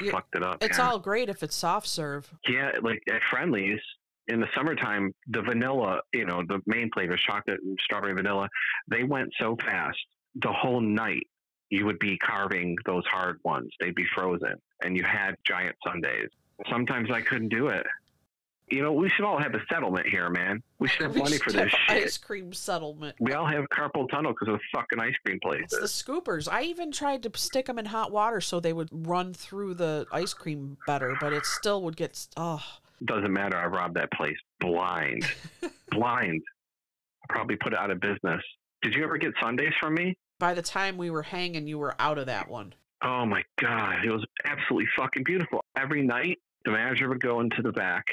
[0.09, 0.63] fucked it up.
[0.63, 0.89] It's yeah.
[0.89, 2.31] all great if it's soft serve.
[2.47, 3.79] Yeah, like at Friendly's
[4.27, 8.49] in the summertime, the vanilla, you know, the main flavor, chocolate and strawberry vanilla,
[8.87, 9.97] they went so fast.
[10.35, 11.27] The whole night,
[11.69, 13.69] you would be carving those hard ones.
[13.79, 16.29] They'd be frozen, and you had giant sundaes.
[16.69, 17.85] Sometimes I couldn't do it.
[18.67, 20.63] You know, we should all have a settlement here, man.
[20.79, 22.03] We should have We money should for this shit.
[22.03, 23.15] Ice cream settlement.
[23.19, 26.47] We all have carpal tunnel because of fucking ice cream It's the scoopers.
[26.51, 30.07] I even tried to stick them in hot water so they would run through the
[30.11, 32.27] ice cream better, but it still would get.
[32.37, 32.63] Oh,
[33.03, 33.55] Doesn't matter.
[33.55, 35.25] I robbed that place blind.
[35.91, 36.41] blind.
[37.23, 38.41] I probably put it out of business.
[38.81, 40.17] Did you ever get Sundays from me?
[40.39, 42.73] by the time we were hanging, you were out of that one.
[43.01, 45.61] Oh my god, it was absolutely fucking beautiful.
[45.77, 48.05] Every night, the manager would go into the back,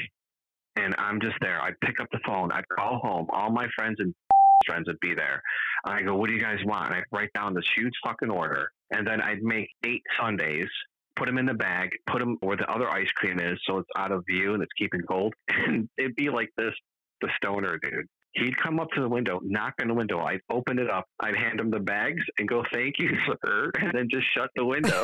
[0.77, 1.61] and I'm just there.
[1.61, 2.51] I'd pick up the phone.
[2.53, 3.27] I'd call home.
[3.31, 4.15] All my friends and
[4.67, 5.43] friends would be there.
[5.85, 8.71] I go, "What do you guys want?" And I'd write down this huge fucking order,
[8.91, 10.69] and then I'd make eight Sundays.
[11.15, 13.89] Put them in the bag, put them where the other ice cream is, so it's
[13.99, 15.35] out of view and it's keeping cold.
[15.49, 16.73] And it'd be like this,
[17.21, 18.07] the stoner dude.
[18.33, 20.21] He'd come up to the window, knock on the window.
[20.21, 21.05] I'd open it up.
[21.21, 23.11] I'd hand him the bags and go, "Thank you,
[23.45, 25.03] sir," and then just shut the window.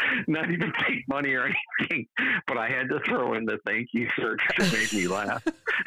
[0.26, 2.06] Not even take money or anything,
[2.46, 5.42] but I had to throw in the "Thank you, sir" because it made me laugh.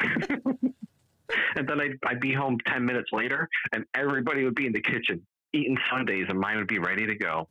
[1.56, 4.80] and then I'd, I'd be home ten minutes later, and everybody would be in the
[4.80, 7.48] kitchen eating Sundays, and mine would be ready to go.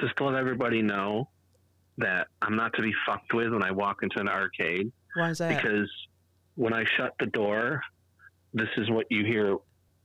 [0.00, 1.28] Just to let everybody know
[1.98, 4.90] that I'm not to be fucked with when I walk into an arcade.
[5.14, 5.56] Why is that?
[5.56, 5.88] Because
[6.56, 7.80] when I shut the door,
[8.52, 9.56] this is what you hear.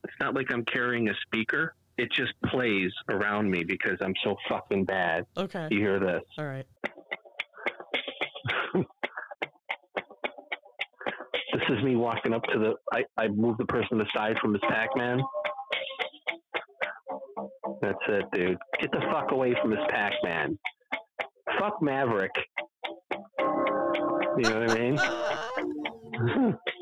[0.04, 1.76] It's not like I'm carrying a speaker.
[1.98, 5.26] It just plays around me because I'm so fucking bad.
[5.38, 5.68] Okay.
[5.70, 6.22] You hear this?
[6.38, 6.66] All right.
[11.54, 12.74] This is me walking up to the.
[12.94, 15.20] I, I move the person aside from his Pac Man.
[17.82, 18.58] That's it, dude.
[18.80, 20.58] Get the fuck away from Miss Pac Man.
[21.60, 22.32] Fuck Maverick.
[24.38, 26.56] You know what I mean?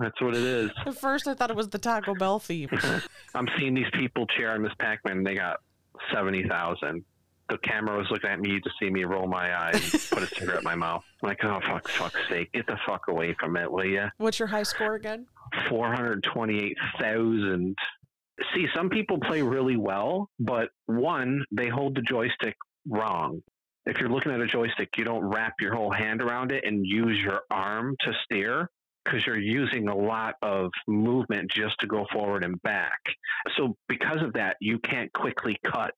[0.00, 0.70] That's what it is.
[0.86, 2.70] At first, I thought it was the Taco Bell theme.
[3.34, 5.58] I'm seeing these people cheering Miss Pac Man they got
[6.12, 7.04] 70,000.
[7.50, 10.60] The camera was looking at me to see me roll my eyes, put a cigarette
[10.60, 11.02] in my mouth.
[11.22, 12.50] I'm like, oh, fuck, fuck's sake.
[12.52, 14.08] Get the fuck away from it, will ya?
[14.16, 15.26] What's your high score again?
[15.68, 17.76] 428,000.
[18.54, 22.56] See, some people play really well, but one, they hold the joystick
[22.88, 23.42] wrong.
[23.84, 26.86] If you're looking at a joystick, you don't wrap your whole hand around it and
[26.86, 28.70] use your arm to steer
[29.04, 33.00] because you're using a lot of movement just to go forward and back.
[33.56, 35.94] So, because of that, you can't quickly cut.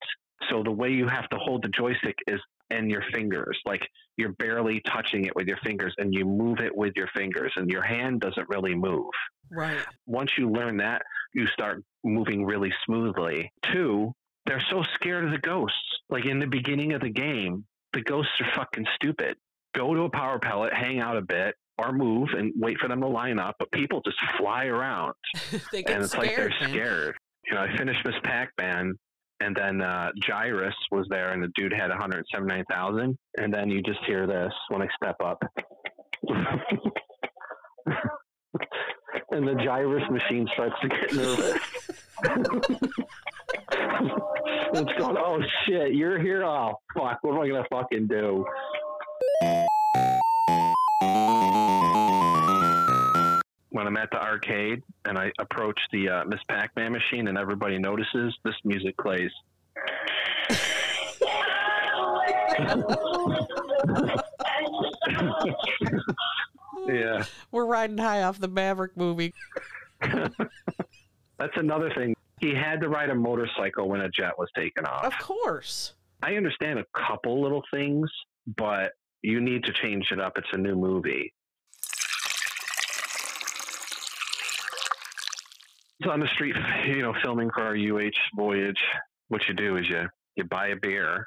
[0.50, 3.58] So, the way you have to hold the joystick is in your fingers.
[3.66, 3.86] Like
[4.16, 7.70] you're barely touching it with your fingers and you move it with your fingers, and
[7.70, 9.10] your hand doesn't really move
[9.50, 9.84] Right.
[10.06, 11.02] once you learn that,
[11.34, 13.52] you start moving really smoothly.
[13.72, 14.12] Two,
[14.46, 15.76] they're so scared of the ghosts.
[16.08, 19.36] Like in the beginning of the game, the ghosts are fucking stupid.
[19.74, 23.00] Go to a power pellet, hang out a bit, or move and wait for them
[23.00, 23.56] to line up.
[23.58, 25.14] But people just fly around,
[25.52, 27.14] and it's like they're scared, man.
[27.46, 28.94] You know, I finished Miss Pac-Man,
[29.40, 33.18] and then uh, Gyruss was there, and the dude had 179,000.
[33.38, 35.42] And then you just hear this when I step up.
[39.32, 41.58] and the Gyruss machine starts to get nervous.
[44.74, 46.44] it's going, oh shit, you're here.
[46.44, 48.44] Oh fuck, what am I gonna fucking do?
[53.72, 57.78] When I'm at the arcade and I approach the uh, Miss Pac-Man machine and everybody
[57.78, 59.30] notices, this music plays.
[66.86, 67.24] yeah.
[67.51, 69.32] We're riding high off the Maverick movie.
[70.03, 72.14] That's another thing.
[72.40, 75.05] He had to ride a motorcycle when a jet was taken off.
[75.05, 75.94] Of course.
[76.22, 78.11] I understand a couple little things,
[78.59, 78.92] but
[79.22, 80.34] you need to change it up.
[80.36, 81.32] It's a new movie.
[86.07, 88.80] On the street, you know, filming for our UH voyage.
[89.28, 91.26] what you do is you you buy a beer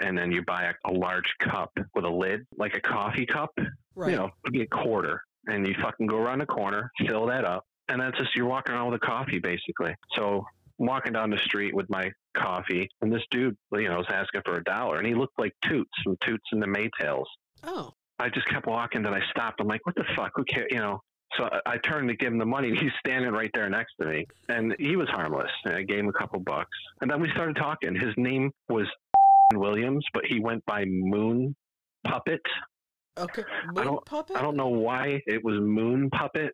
[0.00, 3.50] and then you buy a, a large cup with a lid, like a coffee cup.
[3.94, 4.10] Right.
[4.10, 7.64] You know, maybe a quarter, and you fucking go around the corner, fill that up,
[7.88, 9.94] and that's just you're walking around with a coffee basically.
[10.16, 10.44] So
[10.80, 14.42] I'm walking down the street with my coffee, and this dude, you know, was asking
[14.44, 17.26] for a dollar, and he looked like Toots from Toots and the Maytals.
[17.62, 17.92] Oh.
[18.18, 19.60] I just kept walking, then I stopped.
[19.60, 20.32] I'm like, what the fuck?
[20.34, 20.68] Who cares?
[20.70, 21.00] You know.
[21.36, 22.74] So I- I turned to give him the money.
[22.76, 25.50] He's standing right there next to me, and he was harmless.
[25.64, 27.94] And I gave him a couple bucks, and then we started talking.
[27.94, 28.86] His name was
[29.54, 31.54] Williams, but he went by Moon
[32.04, 32.40] Puppet.
[33.18, 33.42] Okay.
[33.62, 34.36] I Moon don't, puppet?
[34.36, 36.52] I don't know why it was Moon Puppet.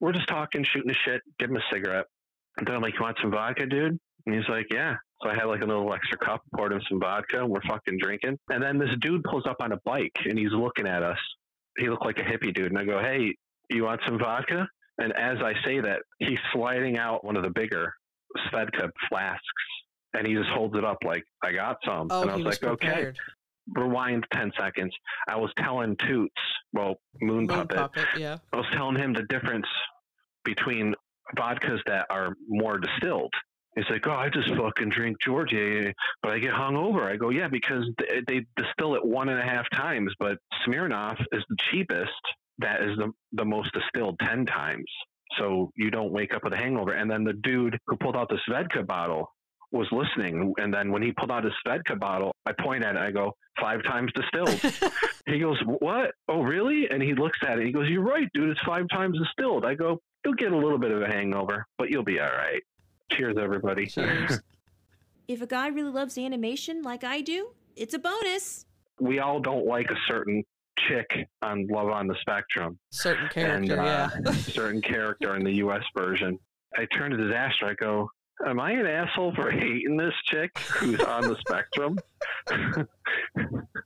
[0.00, 1.22] We're just talking, shooting the shit.
[1.38, 2.06] Give him a cigarette.
[2.58, 5.34] And then I'm like, "You want some vodka, dude?" And he's like, "Yeah." So I
[5.34, 8.38] had like a little extra cup, poured him some vodka, and we're fucking drinking.
[8.50, 11.18] And then this dude pulls up on a bike, and he's looking at us.
[11.78, 13.34] He looked like a hippie dude, and I go, "Hey,
[13.70, 17.50] you want some vodka?" And as I say that, he's sliding out one of the
[17.50, 17.92] bigger
[18.48, 19.42] Svedka flasks,
[20.14, 22.62] and he just holds it up like, "I got some." Oh, and I was was
[22.62, 23.12] like, "Okay."
[23.74, 24.94] Rewind ten seconds.
[25.26, 26.40] I was telling Toots,
[26.72, 28.38] well, Moon, Moon Puppet, puppet, yeah.
[28.52, 29.66] I was telling him the difference
[30.44, 30.94] between
[31.36, 33.34] vodkas that are more distilled.
[33.74, 35.92] He's like, "Oh, I just fucking drink Georgi,
[36.22, 39.44] but I get hungover." I go, "Yeah, because th- they distill it one and a
[39.44, 42.12] half times, but Smirnoff is the cheapest.
[42.58, 44.90] That is the the most distilled ten times,
[45.38, 48.28] so you don't wake up with a hangover." And then the dude who pulled out
[48.28, 49.30] the Svedka bottle
[49.72, 53.00] was listening, and then when he pulled out his Svedka bottle, I point at it.
[53.00, 54.58] I go, five times distilled."
[55.26, 56.12] he goes, "What?
[56.28, 57.66] Oh, really?" And he looks at it.
[57.66, 58.50] He goes, "You're right, dude.
[58.50, 61.90] It's five times distilled." I go, "You'll get a little bit of a hangover, but
[61.90, 62.62] you'll be all right."
[63.12, 63.86] Cheers, everybody.
[63.86, 64.40] Cheers.
[65.28, 68.64] If a guy really loves animation like I do, it's a bonus.
[69.00, 70.44] we all don't like a certain
[70.88, 72.78] chick on Love on the Spectrum.
[72.90, 74.32] Certain and, character, uh, yeah.
[74.32, 75.82] certain character in the U.S.
[75.96, 76.38] version.
[76.76, 77.66] I turn to Disaster.
[77.66, 78.10] I go,
[78.46, 81.98] "Am I an asshole for hating this chick who's on the spectrum?"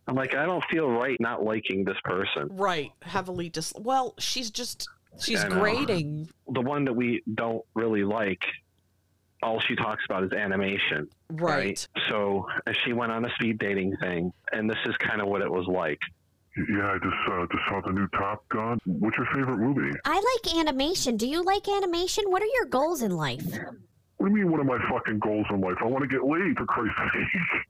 [0.07, 2.49] I'm like, I don't feel right not liking this person.
[2.51, 2.91] Right.
[3.03, 3.73] Heavily dis.
[3.79, 4.89] Well, she's just
[5.21, 6.29] she's grading.
[6.49, 8.43] The one that we don't really like,
[9.43, 11.09] all she talks about is animation.
[11.31, 11.87] Right.
[12.09, 15.43] So uh, she went on a speed dating thing, and this is kind of what
[15.43, 15.99] it was like.
[16.69, 18.79] Yeah, I just uh, just saw the new Top Gun.
[18.85, 19.97] What's your favorite movie?
[20.05, 21.17] I like animation.
[21.17, 22.25] Do you like animation?
[22.27, 23.47] What are your goals in life?
[24.17, 24.51] What do you mean?
[24.51, 25.77] One of my fucking goals in life?
[25.81, 26.99] I want to get laid, for Christ's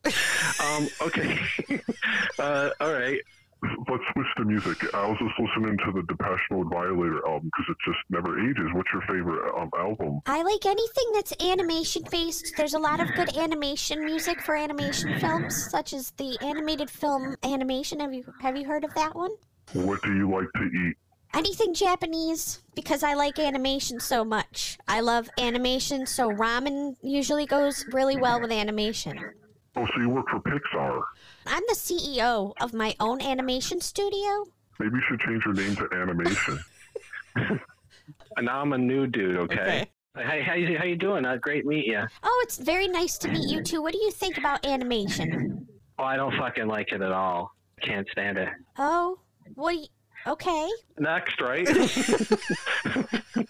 [0.04, 0.60] sake.
[0.64, 0.88] um.
[1.02, 1.38] Okay.
[2.38, 2.70] uh.
[2.80, 3.20] All right.
[3.62, 4.94] Let's switch to music.
[4.94, 8.66] I was just listening to the Depeche Mode Violator album because it just never ages.
[8.72, 10.20] What's your favorite um, album?
[10.26, 12.54] I like anything that's animation based.
[12.56, 17.36] There's a lot of good animation music for animation films, such as the animated film
[17.42, 18.00] animation.
[18.00, 19.32] Have you have you heard of that one?
[19.74, 20.96] What do you like to eat?
[21.34, 24.78] Anything Japanese because I like animation so much.
[24.88, 29.34] I love animation, so ramen usually goes really well with animation.
[29.80, 31.02] Oh, so you work for Pixar?
[31.46, 34.44] I'm the CEO of my own animation studio.
[34.78, 36.58] Maybe you should change your name to Animation.
[38.36, 39.36] And now I'm a new dude.
[39.36, 39.88] Okay.
[40.16, 41.24] Hey, how you how you doing?
[41.24, 42.00] Uh, great meet you.
[42.22, 43.82] Oh, it's very nice to meet you too.
[43.82, 45.66] What do you think about animation?
[45.98, 47.52] Oh, I don't fucking like it at all.
[47.82, 48.48] Can't stand it.
[48.78, 49.18] Oh,
[49.54, 49.72] what?
[49.72, 49.86] do you-
[50.26, 50.68] Okay.
[50.98, 51.66] Next, right?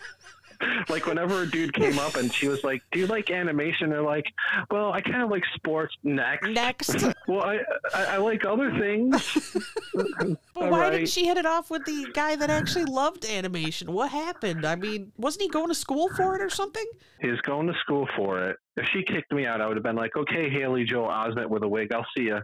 [0.88, 4.02] like whenever a dude came up and she was like, "Do you like animation?" They're
[4.02, 4.26] like,
[4.70, 6.48] "Well, I kind of like sports." Next.
[6.48, 7.04] Next.
[7.28, 7.61] well, I,
[7.94, 9.56] I I like other things.
[10.54, 10.98] But All why right.
[10.98, 13.92] did she hit it off with the guy that actually loved animation?
[13.92, 14.66] What happened?
[14.66, 16.84] I mean, wasn't he going to school for it or something?
[17.20, 18.56] He was going to school for it.
[18.76, 21.62] If she kicked me out, I would have been like, "Okay, Haley Joel Osment with
[21.62, 21.92] a wig.
[21.92, 22.40] I'll see you."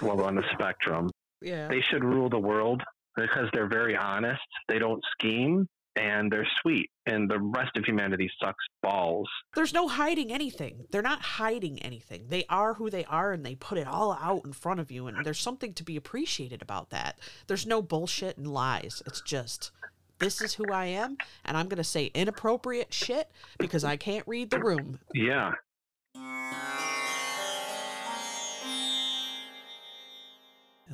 [0.00, 1.10] Well, on the spectrum.
[1.40, 1.68] Yeah.
[1.68, 2.82] They should rule the world
[3.16, 4.42] because they're very honest.
[4.68, 5.66] They don't scheme
[5.96, 6.90] and they're sweet.
[7.06, 9.28] And the rest of humanity sucks balls.
[9.54, 10.86] There's no hiding anything.
[10.90, 12.26] They're not hiding anything.
[12.28, 15.06] They are who they are and they put it all out in front of you.
[15.06, 17.18] And there's something to be appreciated about that.
[17.46, 19.02] There's no bullshit and lies.
[19.06, 19.70] It's just,
[20.18, 21.16] this is who I am.
[21.44, 24.98] And I'm going to say inappropriate shit because I can't read the room.
[25.14, 25.52] Yeah.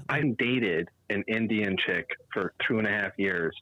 [0.08, 3.54] I dated an Indian chick for two and a half years,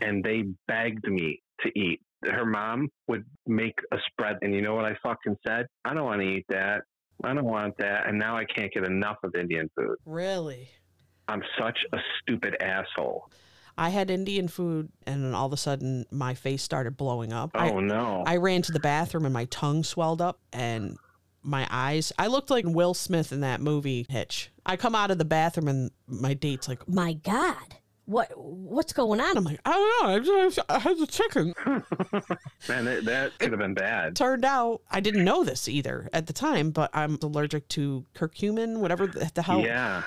[0.00, 2.00] and they begged me to eat.
[2.24, 5.66] Her mom would make a spread, and you know what I fucking said?
[5.84, 6.82] I don't want to eat that.
[7.22, 8.06] I don't want that.
[8.08, 9.96] And now I can't get enough of Indian food.
[10.06, 10.68] Really?
[11.28, 13.30] I'm such a stupid asshole.
[13.76, 17.50] I had Indian food and then all of a sudden my face started blowing up.
[17.54, 18.22] I- Oh, no.
[18.26, 20.96] I ran to the bathroom and my tongue swelled up and
[21.44, 22.12] my eyes.
[22.18, 24.50] I looked like Will Smith in that movie Hitch.
[24.66, 27.76] I come out of the bathroom and my date's like, My God,
[28.06, 29.36] what what's going on?
[29.36, 30.14] I'm like, I don't know.
[30.14, 31.54] I just I had the chicken.
[32.68, 34.16] Man, that, that could have been bad.
[34.16, 38.78] Turned out I didn't know this either at the time, but I'm allergic to curcumin,
[38.78, 39.60] whatever the, the hell.
[39.60, 40.02] Yeah.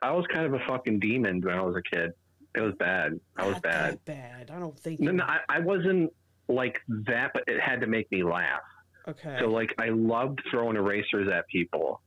[0.00, 2.12] I was kind of a fucking demon when I was a kid.
[2.54, 3.18] It was bad.
[3.36, 4.04] I was bad.
[4.04, 4.50] Bad.
[4.50, 5.00] I don't think.
[5.00, 6.12] No, no, I, I wasn't
[6.48, 8.60] like that, but it had to make me laugh.
[9.08, 9.38] Okay.
[9.40, 12.00] So like I loved throwing erasers at people.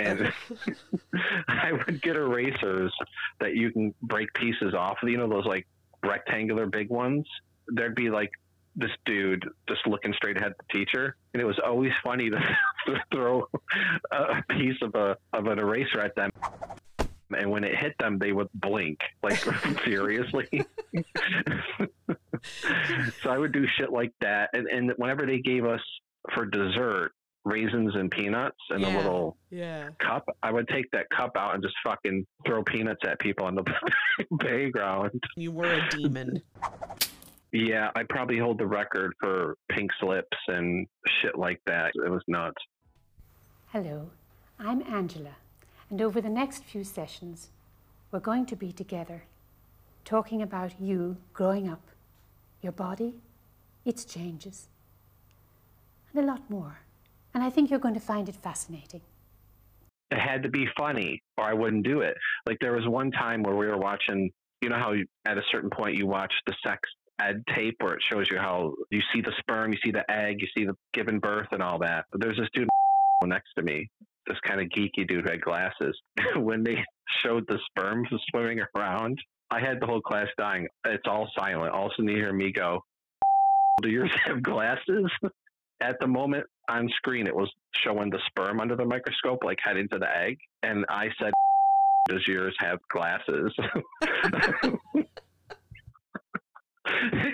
[0.00, 0.32] And
[1.48, 2.92] I would get erasers
[3.40, 5.66] that you can break pieces off of, you know, those like
[6.02, 7.26] rectangular big ones.
[7.68, 8.30] There'd be like
[8.76, 11.16] this dude just looking straight ahead at the teacher.
[11.32, 12.38] And it was always funny to,
[12.86, 13.48] to throw
[14.10, 16.30] a piece of a of an eraser at them.
[17.36, 19.38] And when it hit them, they would blink like
[19.84, 20.48] furiously.
[23.22, 24.50] so I would do shit like that.
[24.52, 25.80] And, and whenever they gave us
[26.34, 27.12] for dessert
[27.44, 29.90] raisins and peanuts in a little Yeah.
[29.98, 33.54] cup, I would take that cup out and just fucking throw peanuts at people on
[33.54, 33.64] the
[34.40, 35.10] playground.
[35.36, 36.40] You were a demon.
[37.52, 40.86] Yeah, I probably hold the record for pink slips and
[41.22, 41.92] shit like that.
[41.94, 42.56] It was nuts.
[43.68, 44.10] Hello,
[44.58, 45.36] I'm Angela,
[45.90, 47.50] and over the next few sessions,
[48.10, 49.24] we're going to be together
[50.04, 51.82] talking about you growing up,
[52.62, 53.14] your body,
[53.84, 54.68] its changes,
[56.12, 56.78] and a lot more.
[57.32, 59.00] And I think you're going to find it fascinating.
[60.10, 62.16] it had to be funny or I wouldn't do it.
[62.46, 64.30] Like there was one time where we were watching,
[64.60, 66.88] you know how you, at a certain point you watch the sex
[67.20, 70.40] ed tape where it shows you how you see the sperm, you see the egg,
[70.40, 72.04] you see the giving birth and all that.
[72.12, 72.68] But There's this dude
[73.24, 73.88] next to me,
[74.26, 75.98] this kind of geeky dude who had glasses.
[76.36, 76.76] when they
[77.22, 79.18] showed the sperm swimming around,
[79.50, 80.68] I had the whole class dying.
[80.86, 81.72] It's all silent.
[81.72, 82.80] All of a sudden you hear me go,
[83.82, 85.10] do yours have glasses?
[85.80, 89.88] At the moment on screen, it was showing the sperm under the microscope, like heading
[89.88, 90.38] to the egg.
[90.62, 91.32] And I said,
[92.08, 93.52] Does yours have glasses?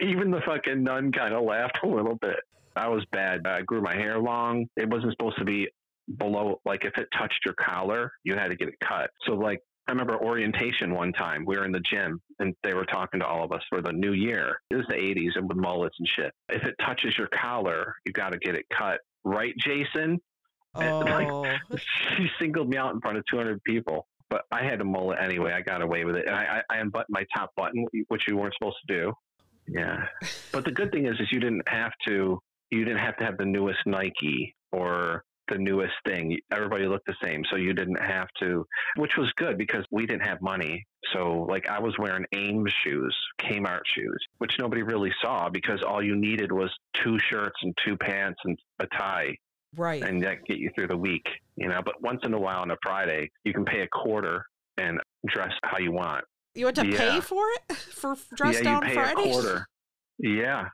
[0.03, 2.41] Even the fucking nun kind of laughed a little bit.
[2.74, 3.47] I was bad.
[3.47, 4.66] I grew my hair long.
[4.76, 5.68] It wasn't supposed to be
[6.16, 9.11] below, like, if it touched your collar, you had to get it cut.
[9.26, 11.44] So, like, I remember orientation one time.
[11.46, 13.92] We were in the gym and they were talking to all of us for the
[13.92, 14.61] new year.
[14.70, 16.32] It was the 80s and with mullets and shit.
[16.48, 19.00] If it touches your collar, you got to get it cut.
[19.24, 20.18] Right, Jason?
[20.76, 21.44] And, like, Oh.
[22.16, 24.06] she singled me out in front of 200 people.
[24.28, 25.52] But I had a mullet anyway.
[25.52, 26.26] I got away with it.
[26.26, 29.12] And I, I, I unbuttoned my top button, which you weren't supposed to do.
[29.66, 30.06] Yeah.
[30.52, 32.38] But the good thing is, is you didn't have to,
[32.70, 36.38] you didn't have to have the newest Nike or the newest thing.
[36.51, 37.42] Everybody looked the same.
[37.51, 40.84] So you didn't have to, which was good because we didn't have money.
[41.12, 46.03] So like I was wearing Ames shoes, Kmart shoes, which nobody really saw because all
[46.03, 49.36] you needed was two shirts and two pants and a tie
[49.76, 50.03] Right.
[50.03, 51.26] and that get you through the week,
[51.57, 51.80] you know.
[51.84, 54.44] But once in a while on a Friday, you can pay a quarter
[54.78, 56.24] and dress how you want.
[56.55, 56.96] You had to Yeah.
[56.98, 59.26] pay for it for dress yeah, down you pay Fridays.
[59.26, 59.66] a quarter.
[60.18, 60.68] Yeah.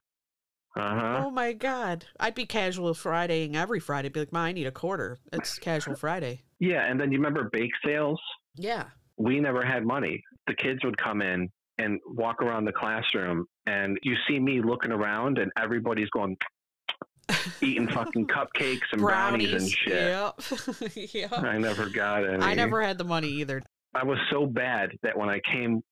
[0.77, 1.23] Uh huh.
[1.25, 2.05] Oh my god!
[2.21, 4.11] I'd be casual Fridaying every Friday.
[4.11, 6.43] Be like, "Ma, I need a quarter." It's casual Friday.
[6.59, 8.21] Yeah, and then you remember bake sales?
[8.57, 8.85] Yeah.
[9.17, 10.23] We never had money.
[10.47, 11.49] The kids would come in
[11.79, 16.37] and walk around the classroom, and you see me looking around, and everybody's going
[17.63, 19.93] eating fucking cupcakes and brownies, and shit.
[19.93, 20.41] Yep.
[21.15, 21.33] yep.
[21.33, 22.43] I never got any.
[22.43, 23.63] I never had the money either.
[23.95, 25.83] I was so bad that when I came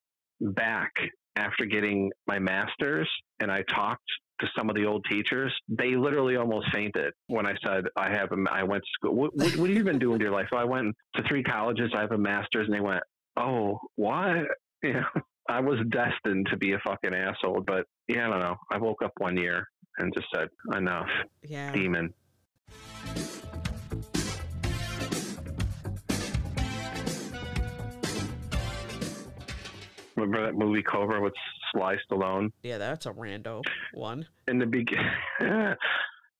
[0.41, 0.93] back
[1.37, 3.09] after getting my master's
[3.41, 4.05] and I talked
[4.41, 8.33] to some of the old teachers, they literally almost fainted when I said I have
[8.33, 9.15] a, I went to school.
[9.15, 10.47] What, what, what have you been doing to your life?
[10.51, 11.93] So I went to three colleges.
[11.97, 13.03] I have a master's, and they went,
[13.37, 14.47] "Oh, what?"
[14.83, 17.63] You know, I was destined to be a fucking asshole.
[17.67, 18.57] But yeah, I don't know.
[18.71, 19.67] I woke up one year
[19.99, 21.09] and just said, "Enough,
[21.43, 21.73] Yeah.
[21.73, 22.13] demon."
[30.17, 31.33] Remember that movie Cobra with
[31.75, 32.51] Sly Stallone?
[32.63, 33.63] Yeah, that's a rando
[33.93, 34.27] one.
[34.49, 34.87] in the be-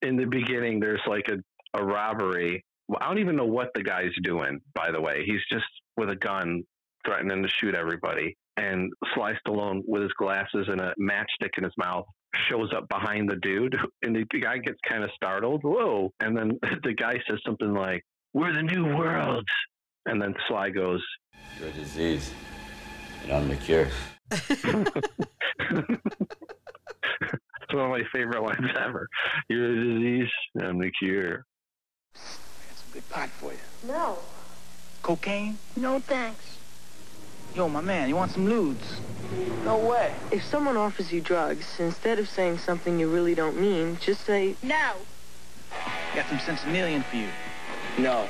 [0.03, 2.63] in the beginning there's like a, a robbery
[3.01, 5.65] i don't even know what the guy's doing by the way he's just
[5.97, 6.63] with a gun
[7.07, 11.73] threatening to shoot everybody and sly stallone with his glasses and a matchstick in his
[11.79, 12.05] mouth
[12.51, 16.59] shows up behind the dude and the guy gets kind of startled whoa and then
[16.83, 18.03] the guy says something like
[18.35, 19.47] we're the new world
[20.07, 21.03] and then sly goes
[21.59, 22.31] You're a disease,
[23.23, 23.89] and I'm the cure.
[24.51, 24.65] It's
[27.73, 29.09] one of my favorite lines ever
[29.49, 30.31] you're a disease
[30.61, 31.47] i'm the cure
[32.15, 33.59] I got some Good pot for you.
[33.89, 34.19] No.
[35.03, 35.59] Cocaine?
[35.77, 36.59] No thanks.
[37.55, 39.01] Yo, my man, you want some ludes?
[39.65, 40.15] No way.
[40.31, 44.57] If someone offers you drugs, instead of saying something you really don't mean, just say
[44.63, 44.93] no.
[46.15, 47.29] Got some sensimillion for you.
[47.99, 48.29] No.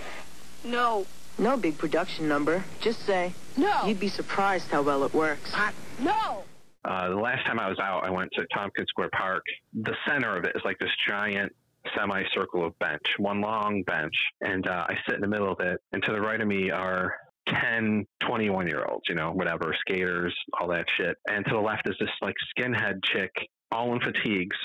[0.64, 1.06] No.
[1.36, 2.64] No big production number.
[2.80, 3.86] Just say, no.
[3.86, 5.52] You'd be surprised how well it works.
[6.00, 6.44] No.
[6.84, 9.42] Uh, the last time I was out, I went to Tompkins Square Park.
[9.72, 11.52] The center of it is like this giant
[11.96, 14.14] semicircle of bench, one long bench.
[14.40, 15.80] And uh, I sit in the middle of it.
[15.92, 17.14] And to the right of me are
[17.48, 21.16] 10, 21 year olds, you know, whatever, skaters, all that shit.
[21.28, 23.32] And to the left is this like skinhead chick,
[23.72, 24.56] all in fatigues.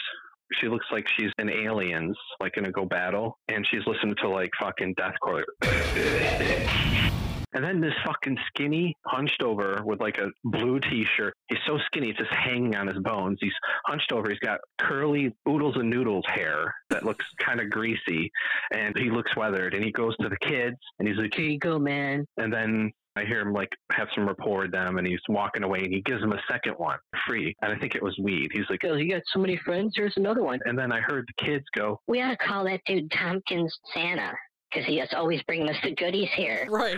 [0.60, 4.50] She looks like she's in Aliens, like gonna go battle, and she's listening to like
[4.60, 5.44] fucking deathcore.
[7.54, 11.34] And then this fucking skinny, hunched over with like a blue t-shirt.
[11.48, 13.38] He's so skinny, it's just hanging on his bones.
[13.42, 13.54] He's
[13.86, 14.30] hunched over.
[14.30, 18.32] He's got curly oodles and noodles hair that looks kind of greasy,
[18.72, 19.74] and he looks weathered.
[19.74, 22.92] And he goes to the kids, and he's like, "Here you go, man." And then
[23.16, 26.02] I hear him like have some rapport with them, and he's walking away, and he
[26.02, 26.98] gives them a second one
[27.28, 27.56] free.
[27.62, 28.50] And I think it was weed.
[28.54, 29.94] He's like, "Oh, you got so many friends.
[29.96, 32.82] Here's another one." And then I heard the kids go, We ought to call that
[32.86, 34.34] dude Tompkins Santa,
[34.70, 36.68] because he is always bringing us the goodies here.
[36.70, 36.98] Right.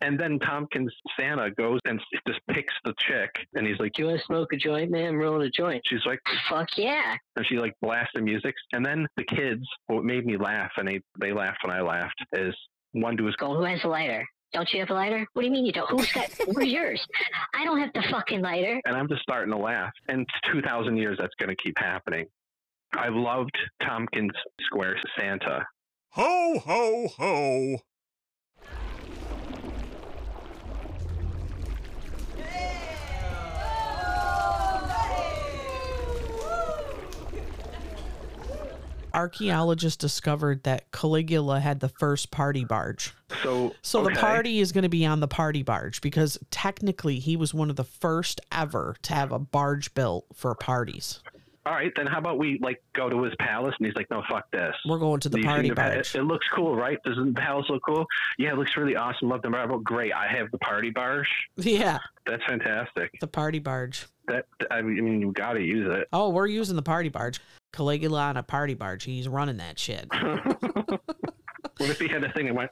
[0.00, 4.18] And then Tompkins Santa goes and just picks the chick, and he's like, "You want
[4.20, 5.08] to smoke a joint, man?
[5.08, 8.84] I'm rolling a joint." She's like, "Fuck yeah!" And she like blasts the music, and
[8.84, 9.64] then the kids.
[9.86, 12.54] What made me laugh, and they they laughed when I laughed, is
[12.92, 14.24] one dude was Go, who has a lighter?
[14.52, 15.26] Don't you have a lighter?
[15.34, 15.90] What do you mean you don't?
[15.90, 16.30] Who's got?
[16.46, 17.06] Where's yours?
[17.54, 18.80] I don't have the fucking lighter.
[18.86, 19.90] and I'm just starting to laugh.
[20.08, 22.26] And 2,000 years, that's going to keep happening.
[22.94, 25.66] I loved Tompkins Square Santa.
[26.10, 27.78] Ho, ho, ho.
[39.14, 43.14] Archaeologists discovered that Caligula had the first party barge.
[43.42, 47.36] So, So the party is going to be on the party barge because technically he
[47.36, 51.20] was one of the first ever to have a barge built for parties.
[51.66, 53.74] All right, then how about we like go to his palace?
[53.78, 54.74] And he's like, "No, fuck this.
[54.86, 56.14] We're going to the you party think barge.
[56.14, 56.98] It, it looks cool, right?
[57.04, 58.06] Doesn't the palace look cool?
[58.38, 59.28] Yeah, it looks really awesome.
[59.28, 59.76] Love the marble.
[59.76, 60.12] Oh, great.
[60.14, 61.28] I have the party barge.
[61.56, 63.12] Yeah, That's fantastic.
[63.20, 64.06] the party barge.
[64.28, 66.08] That I mean, you got to use it.
[66.12, 67.40] Oh, we're using the party barge.
[67.72, 69.04] Caligula on a party barge.
[69.04, 70.08] He's running that shit.
[71.78, 72.70] What if he had a thing that went?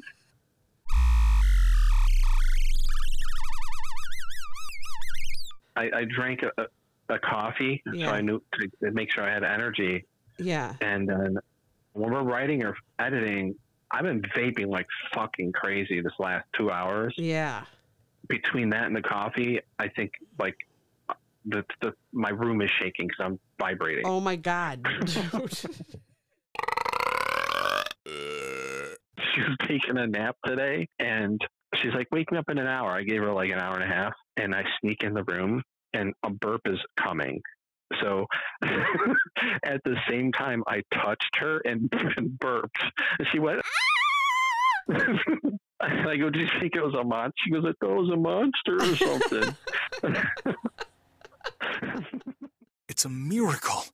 [5.76, 6.66] I, I drank a,
[7.08, 8.06] a, coffee, Yeah.
[8.06, 10.04] so I knew to make sure I had energy.
[10.38, 10.74] Yeah.
[10.80, 11.38] And then
[11.92, 13.54] when we're writing or editing,
[13.90, 17.14] I've been vaping like fucking crazy this last two hours.
[17.16, 17.64] Yeah.
[18.28, 20.56] Between that and the coffee, I think like
[21.44, 24.04] the, the my room is shaking because I'm vibrating.
[24.06, 24.86] Oh my god.
[28.06, 31.40] she was taking a nap today and
[31.76, 33.86] she's like waking up in an hour i gave her like an hour and a
[33.94, 35.62] half and i sneak in the room
[35.92, 37.40] and a burp is coming.
[38.02, 38.26] So
[38.62, 42.82] at the same time i touched her and, and burped.
[43.18, 43.62] And she went
[45.80, 48.10] i go do you think it was a monster she goes i thought it was
[48.10, 49.56] a monster or something.
[52.88, 53.84] It's a miracle.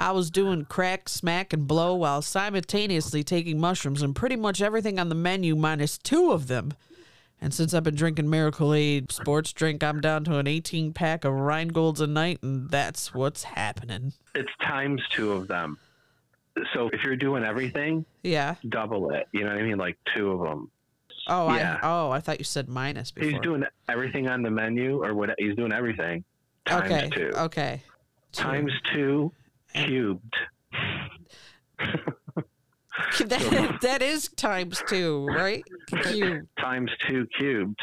[0.00, 4.98] I was doing crack, smack, and blow while simultaneously taking mushrooms and pretty much everything
[4.98, 6.72] on the menu minus two of them.
[7.38, 11.24] And since I've been drinking Miracle Aid sports drink, I'm down to an 18 pack
[11.26, 14.14] of Rheingolds a night, and that's what's happening.
[14.34, 15.78] it's times two of them
[16.74, 18.56] so if you're doing everything Yeah.
[18.68, 20.70] double it you know what i mean like two of them
[21.28, 21.78] Oh, Yeah.
[21.82, 23.30] I oh, I thought you said minus before.
[23.30, 25.30] He's doing everything on the menu, or what?
[25.38, 26.24] He's doing everything
[26.64, 27.10] times okay.
[27.12, 27.30] two.
[27.36, 27.82] Okay.
[28.32, 29.30] Times two
[29.74, 30.34] cubed.
[33.24, 35.64] that, that is times two, right?
[36.04, 36.46] Cube.
[36.58, 37.78] times two cubed.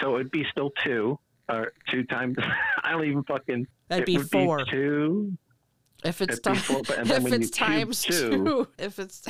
[0.00, 1.18] So it'd be still two,
[1.48, 2.36] or two times.
[2.82, 3.66] I don't even fucking.
[3.88, 4.64] That'd be four.
[4.70, 5.36] two.
[6.04, 8.98] If it's It'd be ti- four, but- and then if it's times two- two, if
[8.98, 9.22] it's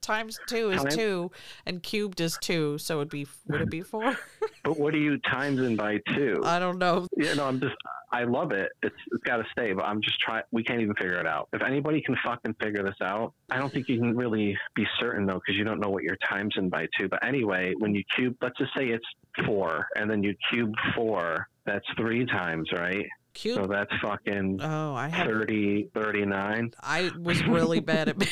[0.00, 1.30] times two is Time- two,
[1.66, 4.16] and cubed is two, so it'd be would it be four?
[4.64, 6.42] But what are you times in by two?
[6.44, 7.06] I don't know.
[7.16, 7.74] Yeah, no, I'm just.
[8.12, 8.70] I love it.
[8.82, 10.42] It's it's got to stay, but I'm just trying.
[10.50, 11.48] We can't even figure it out.
[11.54, 15.24] If anybody can fucking figure this out, I don't think you can really be certain
[15.26, 17.08] though, because you don't know what your times in by two.
[17.08, 19.06] But anyway, when you cube, let's just say it's
[19.46, 21.48] four, and then you cube four.
[21.64, 23.06] That's three times, right?
[23.34, 23.56] Cube.
[23.56, 25.26] So that's fucking Oh, I have.
[25.28, 26.72] 30, 39.
[26.82, 28.16] I was really bad at.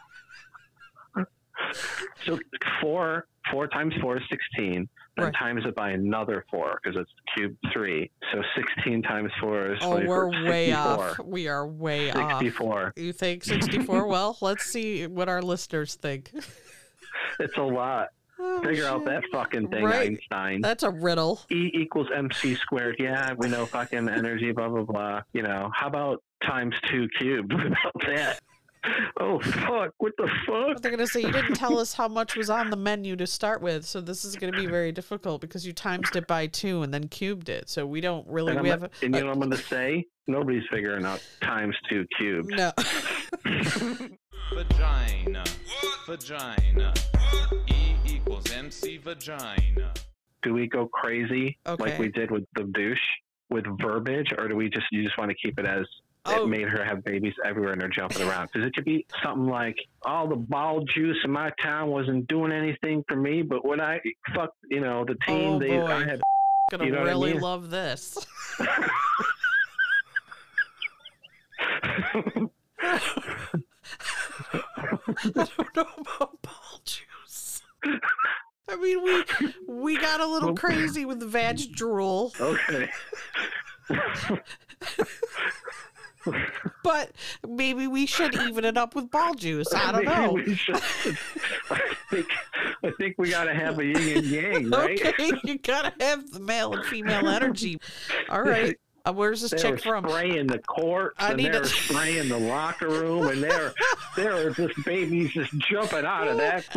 [2.25, 2.37] So
[2.81, 4.87] four four times four is sixteen.
[5.15, 5.33] Then Right.
[5.35, 8.11] times it by another four because it's cube three.
[8.31, 11.09] So sixteen times four is Oh, 24, we're way 64.
[11.09, 11.19] off.
[11.25, 12.39] We are way off.
[12.39, 12.93] 64.
[12.95, 14.07] You think 64?
[14.09, 16.31] well, let's see what our listeners think.
[17.39, 18.09] It's a lot.
[18.39, 20.09] Oh, Figure out that fucking thing, Right.
[20.11, 20.61] Einstein.
[20.61, 21.41] That's a riddle.
[21.51, 22.95] E equals MC squared.
[22.99, 25.21] Yeah, we know fucking energy, blah, blah, blah.
[25.33, 27.53] You know, how about times two cubed?
[27.53, 28.39] What about that?
[29.19, 29.93] Oh, fuck.
[29.97, 30.81] What the fuck?
[30.81, 33.61] They're gonna say you didn't tell us how much was on the menu to start
[33.61, 36.93] with, so this is gonna be very difficult because you times it by two and
[36.93, 37.69] then cubed it.
[37.69, 39.57] So we don't really And, we I'm, have and you know what I'm going to
[39.57, 40.05] say?
[40.27, 42.51] Nobody's figuring out times two cubed.
[42.51, 42.71] no.
[44.53, 45.43] Vagina.
[46.05, 46.93] Vagina.
[47.67, 49.93] E equals MC vagina.
[50.41, 52.99] Do we go crazy like we did with the douche
[53.49, 55.85] with verbiage, or do we just you just want to keep it as
[56.27, 56.43] Oh.
[56.43, 58.49] it made her have babies everywhere and they're jumping around?
[58.51, 59.75] Because it could be something like,
[60.05, 63.99] "All the ball juice in my town wasn't doing anything for me, but when I
[64.35, 65.85] fucked, you know, the team, Oh, they boy.
[65.85, 66.21] I had."
[66.71, 67.41] gonna you know what I really mean?
[67.41, 68.17] love this.
[75.19, 77.61] I don't know about ball juice.
[78.69, 79.23] I mean, we
[79.67, 82.89] we got a little crazy with the vag drool, Okay.
[86.83, 87.11] but
[87.47, 89.73] maybe we should even it up with ball juice.
[89.73, 90.33] I don't Maybe know.
[90.33, 90.75] we should-
[91.69, 92.27] I think
[92.83, 95.05] I think we gotta have a yin and yang, right?
[95.05, 97.79] Okay, you gotta have the male and female energy.
[98.29, 98.77] All right.
[99.05, 100.09] Uh, where's this They chick were from?
[100.09, 103.73] spraying the courts I and need they were to- spraying the locker room and there
[104.15, 106.65] there are just babies just jumping out of that.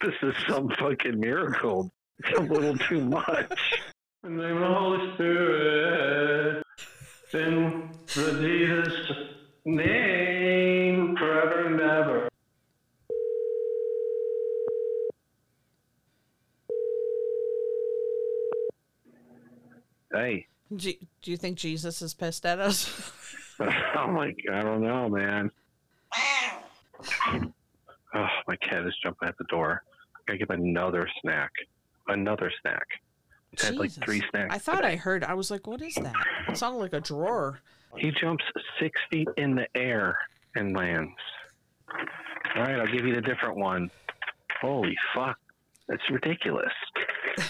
[0.00, 1.90] this is some fucking miracle.
[2.20, 3.82] It's a little too much.
[4.22, 6.63] In the name of the Holy Spirit,
[7.34, 9.16] in the Jesus
[9.64, 12.28] name, forever and ever.
[20.12, 20.46] Hey.
[20.74, 23.12] Do, do you think Jesus is pissed at us?
[23.60, 25.50] oh my god, I don't know, man.
[28.14, 29.82] Oh, my cat is jumping at the door.
[30.16, 31.50] I gotta give another snack.
[32.08, 32.86] Another snack.
[33.60, 34.54] He's had like three snacks.
[34.54, 34.92] I thought today.
[34.92, 35.24] I heard.
[35.24, 36.14] I was like, "What is that?"
[36.48, 37.60] It sounded like a drawer.
[37.96, 38.44] He jumps
[38.80, 40.18] six feet in the air
[40.56, 41.12] and lands.
[42.56, 43.90] All right, I'll give you the different one.
[44.60, 45.38] Holy fuck.
[45.88, 46.72] That's ridiculous.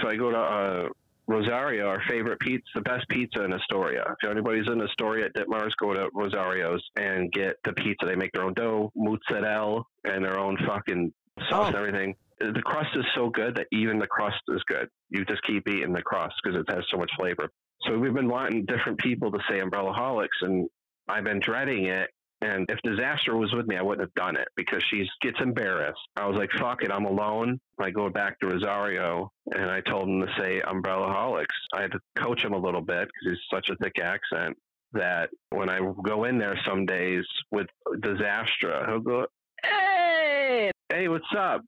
[0.00, 0.88] So I go to uh,
[1.30, 4.16] Rosario, our favorite pizza, the best pizza in Astoria.
[4.20, 8.04] If anybody's in Astoria at Ditmars, go to Rosario's and get the pizza.
[8.04, 11.12] They make their own dough, mozzarella, and their own fucking
[11.48, 11.78] sauce and oh.
[11.78, 12.14] everything.
[12.40, 14.88] The crust is so good that even the crust is good.
[15.10, 17.48] You just keep eating the crust because it has so much flavor.
[17.82, 20.68] So we've been wanting different people to say Umbrellaholics, and
[21.08, 22.08] I've been dreading it.
[22.42, 26.00] And if disaster was with me, I wouldn't have done it because she gets embarrassed.
[26.16, 27.60] I was like, fuck it, I'm alone.
[27.78, 31.46] I go back to Rosario and I told him to say Umbrellaholics.
[31.74, 34.56] I had to coach him a little bit because he's such a thick accent
[34.92, 37.66] that when I go in there some days with
[38.00, 39.26] Disaster, he'll go,
[39.62, 41.62] hey, hey, what's up?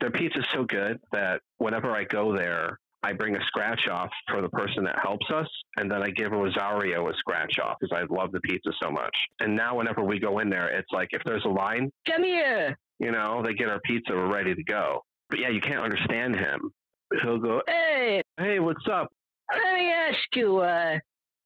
[0.00, 4.42] Their pizza's so good that whenever I go there, I bring a scratch off for
[4.42, 8.12] the person that helps us, and then I give Rosario a scratch off because I
[8.12, 9.16] love the pizza so much.
[9.40, 12.76] And now, whenever we go in there, it's like if there's a line, come here.
[12.98, 15.00] You know, they get our pizza, we're ready to go.
[15.30, 16.70] But yeah, you can't understand him.
[17.22, 19.10] He'll go, hey, hey, what's up?
[19.50, 20.98] Let me ask you, uh,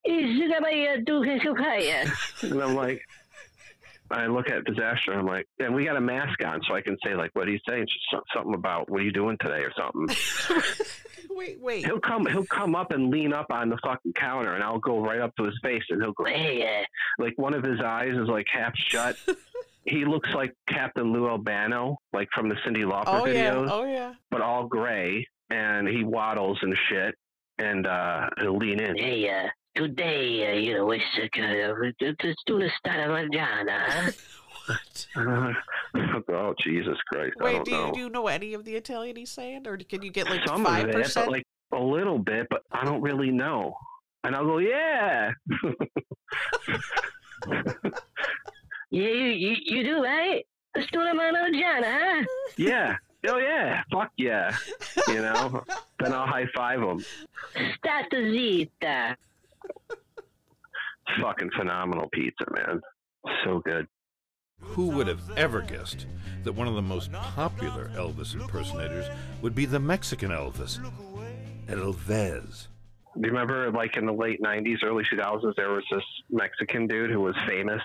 [0.04, 2.10] is my Duke Kukaya?
[2.42, 3.00] And I'm like,
[4.10, 5.12] I look at disaster.
[5.12, 7.46] And I'm like, and we got a mask on, so I can say like, what
[7.46, 7.80] do you say?
[7.80, 10.14] It's just so- something about what are you doing today or something.
[11.34, 11.84] wait, wait.
[11.84, 12.26] He'll come.
[12.26, 15.34] He'll come up and lean up on the fucking counter, and I'll go right up
[15.36, 18.46] to his face, and he'll go, hey, uh," like one of his eyes is like
[18.52, 19.16] half shut.
[19.86, 23.54] he looks like Captain Lou Albano, like from the Cyndi Lauper Oh yeah.
[23.54, 24.14] Oh yeah.
[24.30, 27.14] but all gray, and he waddles and shit,
[27.58, 28.96] and uh, he'll lean in.
[28.96, 33.10] Hey, uh, today, uh, you know, it's uh, kind of, let's do the start of
[33.10, 34.10] Mangiana, huh?
[36.28, 37.34] oh Jesus Christ!
[37.40, 37.92] I Wait, don't do you, know.
[37.92, 40.64] do you know any of the Italian he's saying, or can you get like Some
[40.64, 41.30] five of it, but percent?
[41.30, 43.74] like a little bit, but I don't really know.
[44.24, 45.30] And I'll go, yeah.
[48.94, 50.46] Yeah, you, you, you do, right?
[50.76, 52.24] Let's do huh?
[52.56, 52.94] yeah.
[53.26, 53.82] Oh yeah.
[53.90, 54.56] Fuck yeah.
[55.08, 55.64] You know.
[55.98, 57.04] then I'll high five him.
[57.76, 59.16] Stata zita.
[61.20, 62.80] Fucking phenomenal pizza, man.
[63.44, 63.88] So good.
[64.72, 66.06] Who would have ever guessed
[66.42, 69.06] that one of the most popular Elvis impersonators
[69.40, 70.78] would be the Mexican Elvis,
[71.68, 72.68] El Vez?
[73.14, 77.10] Do you remember, like in the late '90s, early 2000s, there was this Mexican dude
[77.10, 77.82] who was famous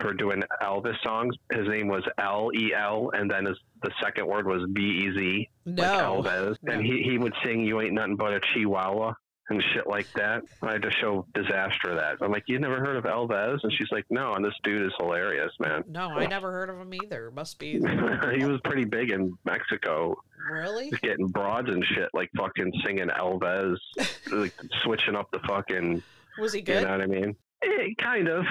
[0.00, 1.34] for doing Elvis songs.
[1.52, 5.12] His name was L E L, and then his, the second word was B E
[5.18, 6.48] Z, like No.
[6.66, 9.14] And he he would sing "You Ain't Nothing But a Chihuahua."
[9.50, 10.42] And shit like that.
[10.62, 12.16] I had to show Disaster that.
[12.20, 13.60] I'm like, you never heard of El Vez?
[13.62, 14.34] And she's like, no.
[14.34, 15.84] And this dude is hilarious, man.
[15.88, 17.30] No, I never heard of him either.
[17.30, 17.72] Must be
[18.38, 20.16] he was pretty big in Mexico.
[20.50, 20.90] really.
[20.90, 23.78] He's getting broads and shit, like fucking singing El Vez,
[24.30, 26.02] like switching up the fucking.
[26.38, 26.80] Was he good?
[26.82, 27.36] You know what I mean?
[27.64, 28.44] Eh, kind of.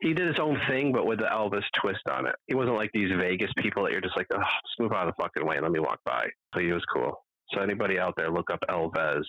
[0.00, 2.34] He did his own thing, but with the Elvis twist on it.
[2.46, 5.14] He wasn't like these Vegas people that you're just like, oh, just move out of
[5.16, 6.26] the fucking way and let me walk by.
[6.54, 7.12] So he was cool.
[7.52, 9.26] So anybody out there, look up El Vez.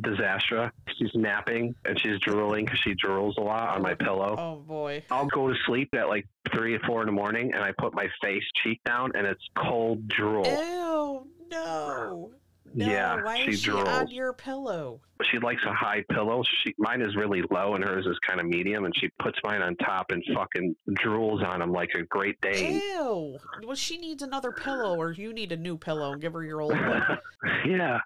[0.00, 0.70] Disastra.
[0.98, 4.34] She's napping and she's drooling because she drools a lot on my pillow.
[4.38, 5.04] Oh boy.
[5.10, 7.94] I'll go to sleep at like three or four in the morning, and I put
[7.94, 10.44] my face cheek down, and it's cold drool.
[10.46, 12.32] Ew, no.
[12.76, 15.00] No, Yeah, why she is she on your pillow?
[15.30, 16.42] She likes a high pillow.
[16.64, 19.62] She mine is really low, and hers is kind of medium, and she puts mine
[19.62, 22.80] on top and fucking drools on them like a Great Dane.
[22.80, 23.38] Ew.
[23.64, 26.60] Well, she needs another pillow, or you need a new pillow and give her your
[26.60, 27.02] old one.
[27.64, 28.00] yeah.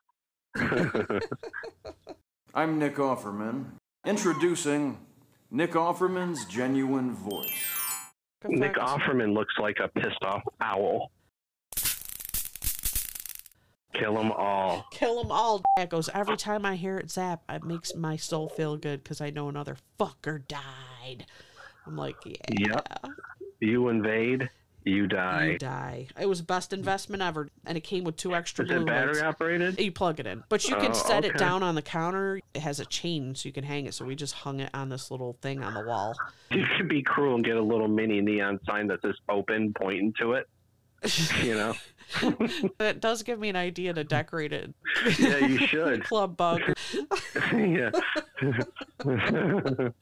[2.54, 3.66] I'm Nick Offerman.
[4.06, 4.98] Introducing
[5.50, 7.66] Nick Offerman's genuine voice.
[8.46, 11.10] Nick Offerman looks like a pissed off owl.
[13.94, 14.86] Kill them all.
[14.92, 15.62] Kill them all.
[15.76, 17.42] That goes every time I hear it zap.
[17.48, 21.26] It makes my soul feel good because I know another fucker died.
[21.86, 22.36] I'm like, yeah.
[22.50, 23.04] Yep.
[23.60, 24.48] You invade,
[24.88, 25.46] you die.
[25.52, 26.06] You die.
[26.20, 29.14] It was best investment ever, and it came with two extra Is blue it battery
[29.14, 29.22] lights.
[29.22, 29.80] operated?
[29.80, 32.40] You plug it in, but you can Oh, set it down on the counter.
[32.54, 33.94] It has a chain, so you can hang it.
[33.94, 36.14] So we just hung it on this little thing on the wall.
[36.50, 40.12] You could be cruel and get a little mini neon sign that says open pointing
[40.20, 40.48] to it.
[41.42, 41.74] You know?
[42.78, 44.72] That does give me an idea to decorate it.
[45.18, 46.04] Yeah, you should.
[46.08, 46.62] Club bug.
[47.52, 47.90] yeah.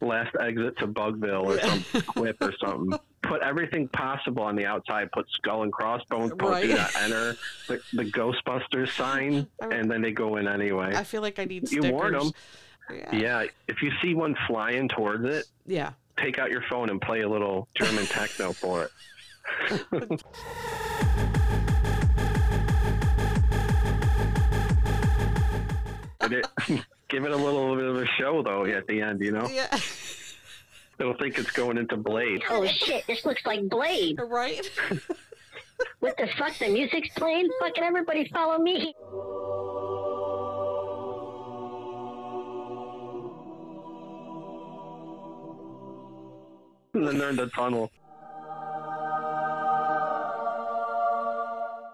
[0.01, 2.99] Last exit to Bugville or some quip or something.
[3.23, 5.11] Put everything possible on the outside.
[5.13, 6.31] Put skull and crossbones.
[6.39, 6.71] Put Right.
[7.03, 7.37] enter
[7.67, 10.95] the, the Ghostbusters sign, and then they go in anyway.
[10.95, 11.91] I feel like I need you stickers.
[11.91, 12.31] warn them.
[12.93, 13.17] Yeah.
[13.17, 13.45] Yeah.
[13.67, 15.91] If you see one flying towards it, Yeah.
[16.19, 18.91] take out your phone and play a little German techno for it.
[26.27, 26.47] And it
[27.09, 29.47] give it a little bit of a show though at the end, you know.
[29.49, 29.79] Yeah.
[30.99, 32.43] They'll think it's going into Blade.
[32.51, 34.19] Oh shit, this looks like Blade.
[34.19, 34.69] Right?
[36.01, 36.59] what the fuck?
[36.59, 37.49] The music's playing?
[37.61, 38.95] Fucking everybody follow me.
[46.95, 47.93] And then they're in the tunnel.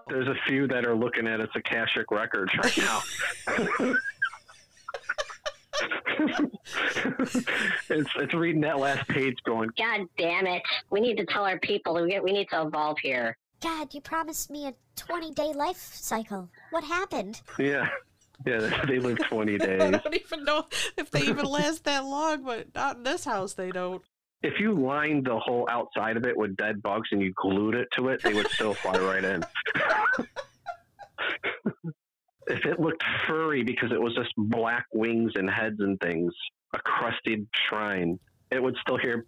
[0.07, 3.01] There's a few that are looking at its a Akashic records right now.
[7.89, 10.61] it's it's reading that last page going, God damn it.
[10.89, 13.37] We need to tell our people we, we need to evolve here.
[13.61, 16.49] God, you promised me a 20 day life cycle.
[16.71, 17.41] What happened?
[17.57, 17.87] yeah.
[18.45, 19.81] Yeah, they live 20 days.
[19.81, 20.65] I don't even know
[20.97, 23.53] if they even last that long, but not in this house.
[23.53, 24.01] They don't.
[24.43, 27.87] If you lined the whole outside of it with dead bugs and you glued it
[27.97, 29.41] to it, they would still fly right in.
[32.47, 36.33] if it looked furry because it was just black wings and heads and things,
[36.73, 38.19] a crusted shrine,
[38.51, 39.25] it would still hear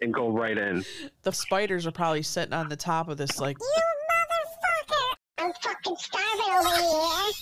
[0.00, 0.84] and go right in.
[1.22, 5.14] The spiders are probably sitting on the top of this, like, You motherfucker!
[5.38, 7.32] I'm fucking starving over here.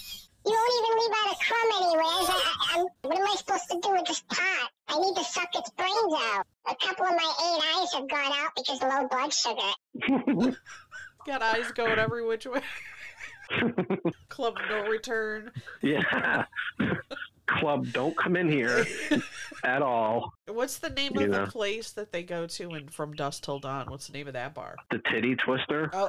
[0.47, 2.05] You won't even leave out a crumb anywhere.
[2.05, 4.71] I, I, I'm, what am I supposed to do with this pot?
[4.89, 6.47] I need to suck its brains out.
[6.69, 7.33] A couple of my
[7.95, 10.57] eight eyes have gone out because low blood sugar.
[11.27, 12.61] got eyes going every which way.
[14.29, 15.51] Club no return.
[15.83, 16.45] Yeah.
[17.47, 18.87] Club, don't come in here
[19.65, 20.33] at all.
[20.47, 21.45] What's the name You of know.
[21.45, 23.87] the place that they go to in From Dusk Till Dawn?
[23.89, 24.77] What's the name of that bar?
[24.91, 25.91] The titty twister.
[25.93, 26.09] Oh.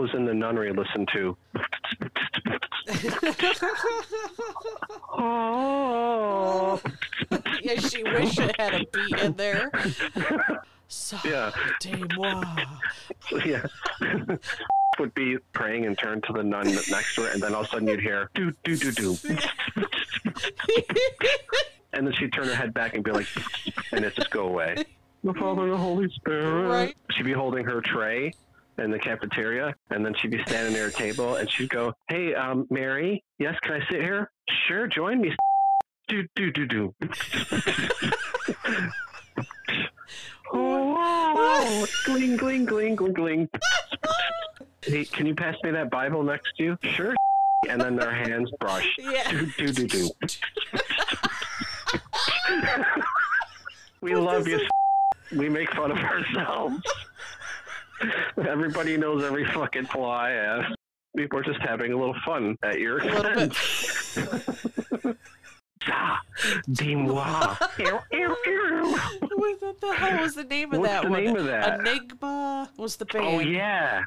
[0.00, 1.36] Was in the nunnery listened to.
[5.12, 6.80] oh.
[7.62, 9.70] yeah, she wish it had a beat in there.
[11.24, 11.52] Yeah.
[13.46, 13.62] Yeah.
[14.98, 17.68] would be praying and turn to the nun next to her, and then all of
[17.68, 19.16] a sudden you'd hear do do do do,
[21.92, 23.28] and then she'd turn her head back and be like,
[23.92, 24.84] and it just go away.
[25.22, 26.68] The Father and the Holy Spirit.
[26.68, 26.96] Right.
[27.12, 28.32] She'd be holding her tray
[28.80, 32.34] in the cafeteria, and then she'd be standing near a table, and she'd go, "Hey,
[32.34, 34.30] um, Mary, yes, can I sit here?
[34.66, 35.34] Sure, join me."
[36.08, 36.94] Do do do do.
[40.52, 43.48] Oh, gling, gling, gling, gling, gling.
[44.82, 46.78] Hey, can you pass me that Bible next to you?
[46.82, 47.14] Sure.
[47.68, 48.88] And then their hands brush.
[48.98, 49.30] Yeah.
[49.30, 50.10] Do, do, do, do.
[54.00, 54.60] We love you.
[55.36, 56.82] We make fun of ourselves.
[58.48, 60.64] Everybody knows every fucking fly have.
[61.14, 64.18] We We're just having a little fun at your expense.
[66.70, 67.56] Dis-moi.
[67.78, 68.98] Ew, ew, ew.
[69.34, 71.24] What the hell was the name of What's that the one?
[71.24, 71.80] name of that?
[71.80, 73.24] Enigma was the band.
[73.26, 74.02] Oh yeah.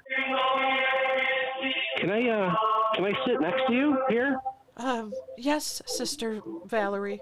[1.98, 2.56] Can I uh
[2.96, 4.38] can I sit next to you here?
[4.78, 7.22] Um, yes, Sister Valerie.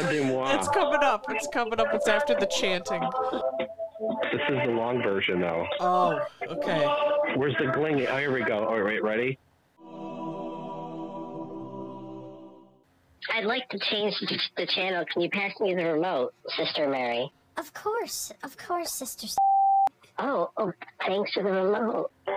[0.00, 0.54] Where's the Stade de Moi?
[0.54, 1.24] It's coming up.
[1.30, 1.88] It's coming up.
[1.92, 3.02] It's after the chanting.
[4.32, 5.66] This is the long version though.
[5.80, 6.86] Oh, okay.
[7.36, 8.06] Where's the gling?
[8.06, 8.64] Oh, here we go.
[8.66, 9.38] All right, ready?
[13.32, 15.04] I'd like to change the, the channel.
[15.12, 17.30] Can you pass me the remote, Sister Mary?
[17.56, 19.26] Of course, of course, Sister.
[19.26, 19.36] S-
[20.22, 20.70] Oh, oh,
[21.06, 22.10] thanks for the remote.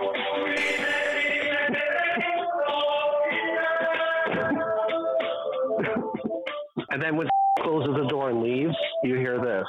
[6.90, 7.28] And then when
[7.64, 9.66] closes the door and leaves, you hear this.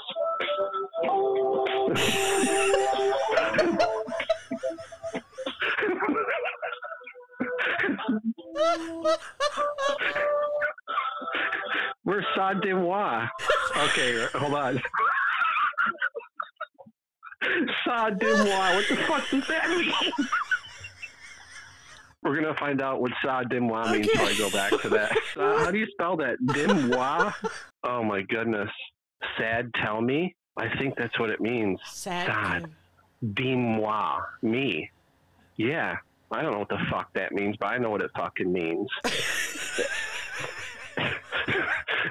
[12.04, 13.28] Where's Sade de Moi?
[13.78, 14.82] Okay, hold on.
[17.86, 18.76] Sade de Moi.
[18.76, 19.92] What the fuck does that mean?
[22.24, 25.18] We're gonna find out what Sade de Moi means before I go back to that.
[25.34, 26.38] Sa- how do you spell that?
[26.46, 27.34] Dimois?
[28.06, 28.70] Oh my goodness.
[29.36, 30.36] Sad tell me?
[30.58, 31.80] I think that's what it means.
[31.86, 32.28] Sad.
[32.28, 32.72] Sad.
[33.34, 34.22] Dis-moi.
[34.44, 34.92] Me.
[35.58, 35.96] Yeah.
[36.30, 38.88] I don't know what the fuck that means, but I know what it fucking means.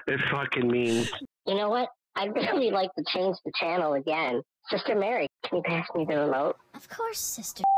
[0.09, 1.13] it fucking means
[1.47, 1.91] You know what?
[2.17, 4.43] I'd really like to change the channel again.
[4.71, 6.57] Sister Mary, can you pass me the remote?
[6.75, 7.63] Of course, Sister.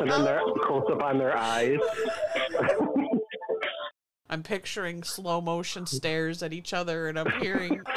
[0.00, 1.78] and then they're close up on their eyes.
[4.30, 7.82] I'm picturing slow motion stares at each other, and I'm hearing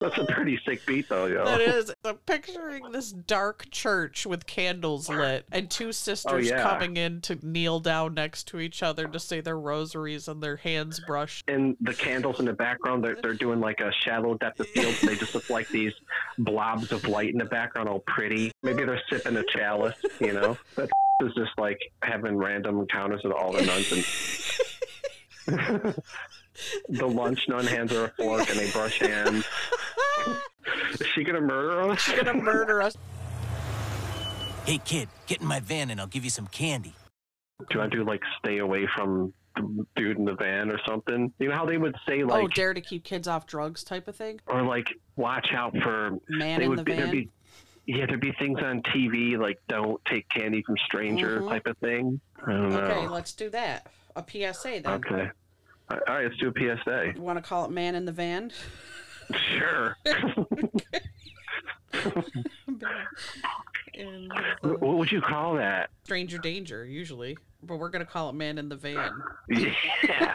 [0.00, 1.44] That's a pretty sick beat though, yo.
[1.44, 1.92] that is.
[2.04, 6.62] I'm picturing this dark church with candles lit, and two sisters oh, yeah.
[6.62, 10.56] coming in to kneel down next to each other to say their rosaries and their
[10.56, 11.48] hands brushed.
[11.50, 14.94] and the candles in the background, they're, they're doing like a shallow depth of field.
[15.02, 15.92] They just look like these
[16.38, 18.52] blobs of light in the background, all pretty.
[18.62, 20.56] Maybe they're sipping a chalice, you know?
[20.76, 20.90] That
[21.20, 24.04] is just like having random encounters with all the nuns and
[26.88, 29.44] the lunch nun hands her a fork and they brush hands.
[31.00, 32.00] Is she gonna murder us?
[32.00, 32.96] She's gonna murder us.
[34.64, 36.92] Hey, kid, get in my van and I'll give you some candy.
[37.70, 41.32] Do I do like stay away from the dude in the van or something?
[41.38, 43.82] You know how they would say oh, like oh, dare to keep kids off drugs
[43.82, 44.40] type of thing.
[44.46, 47.12] or like watch out for Man they in would the be, there'd van?
[47.12, 47.30] be
[47.88, 51.48] yeah there'd be things on tv like don't take candy from strangers Mhm.
[51.48, 53.86] type of thing don't know Okay, let's do that.
[54.14, 54.86] A PSA then.
[54.86, 55.30] okay
[55.90, 56.52] all right let's do a
[56.84, 58.52] psa You want to call it "Man in the Van"?
[59.32, 59.96] sure
[64.62, 68.68] what would you call that Stranger Danger, usually, but we're gonna call it "Man in
[68.68, 69.10] the Van."
[69.48, 70.34] yeah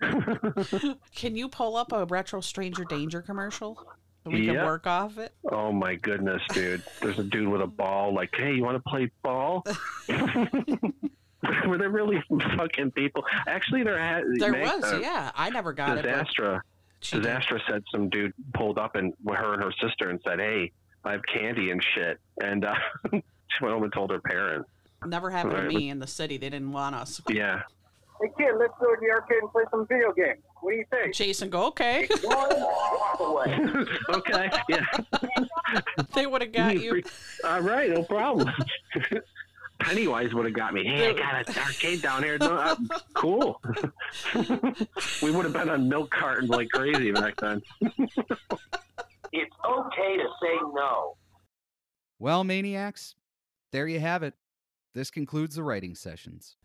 [1.14, 3.86] Can you pull up a retro Stranger Danger commercial
[4.24, 5.32] so we can work off it?
[5.50, 8.90] oh my goodness dude there's a dude with a ball like hey you want to
[8.90, 9.64] play ball
[11.66, 12.22] were there really
[12.56, 15.30] fucking people actually there had There Meg- was, uh, yeah.
[15.34, 16.02] I never got it.
[16.04, 16.64] but- Disaster.
[17.00, 20.70] Disaster said some dude pulled up and her and her sister and said, "Hey,
[21.04, 22.76] I have candy and shit," and uh,
[23.10, 23.20] she
[23.60, 24.70] went home and told her parents.
[25.04, 26.36] Never happened to me in the city.
[26.36, 27.20] They didn't want us.
[27.28, 27.62] Yeah.
[28.22, 30.38] Hey kid, let's go to the arcade and play some video games.
[30.60, 31.12] What do you think?
[31.12, 32.08] Jason, go okay.
[34.10, 34.50] okay.
[34.68, 34.86] Yeah.
[36.14, 37.02] they would have got you.
[37.44, 38.48] All right, no problem.
[39.80, 40.84] Pennywise would have got me.
[40.84, 42.38] Hey, I got an arcade down here.
[42.38, 42.76] No, uh,
[43.14, 43.60] cool.
[45.20, 47.60] we would have been on milk cartons like crazy back then.
[49.32, 51.16] It's okay to say no.
[52.20, 53.16] Well, maniacs,
[53.72, 54.34] there you have it.
[54.94, 56.56] This concludes the writing sessions.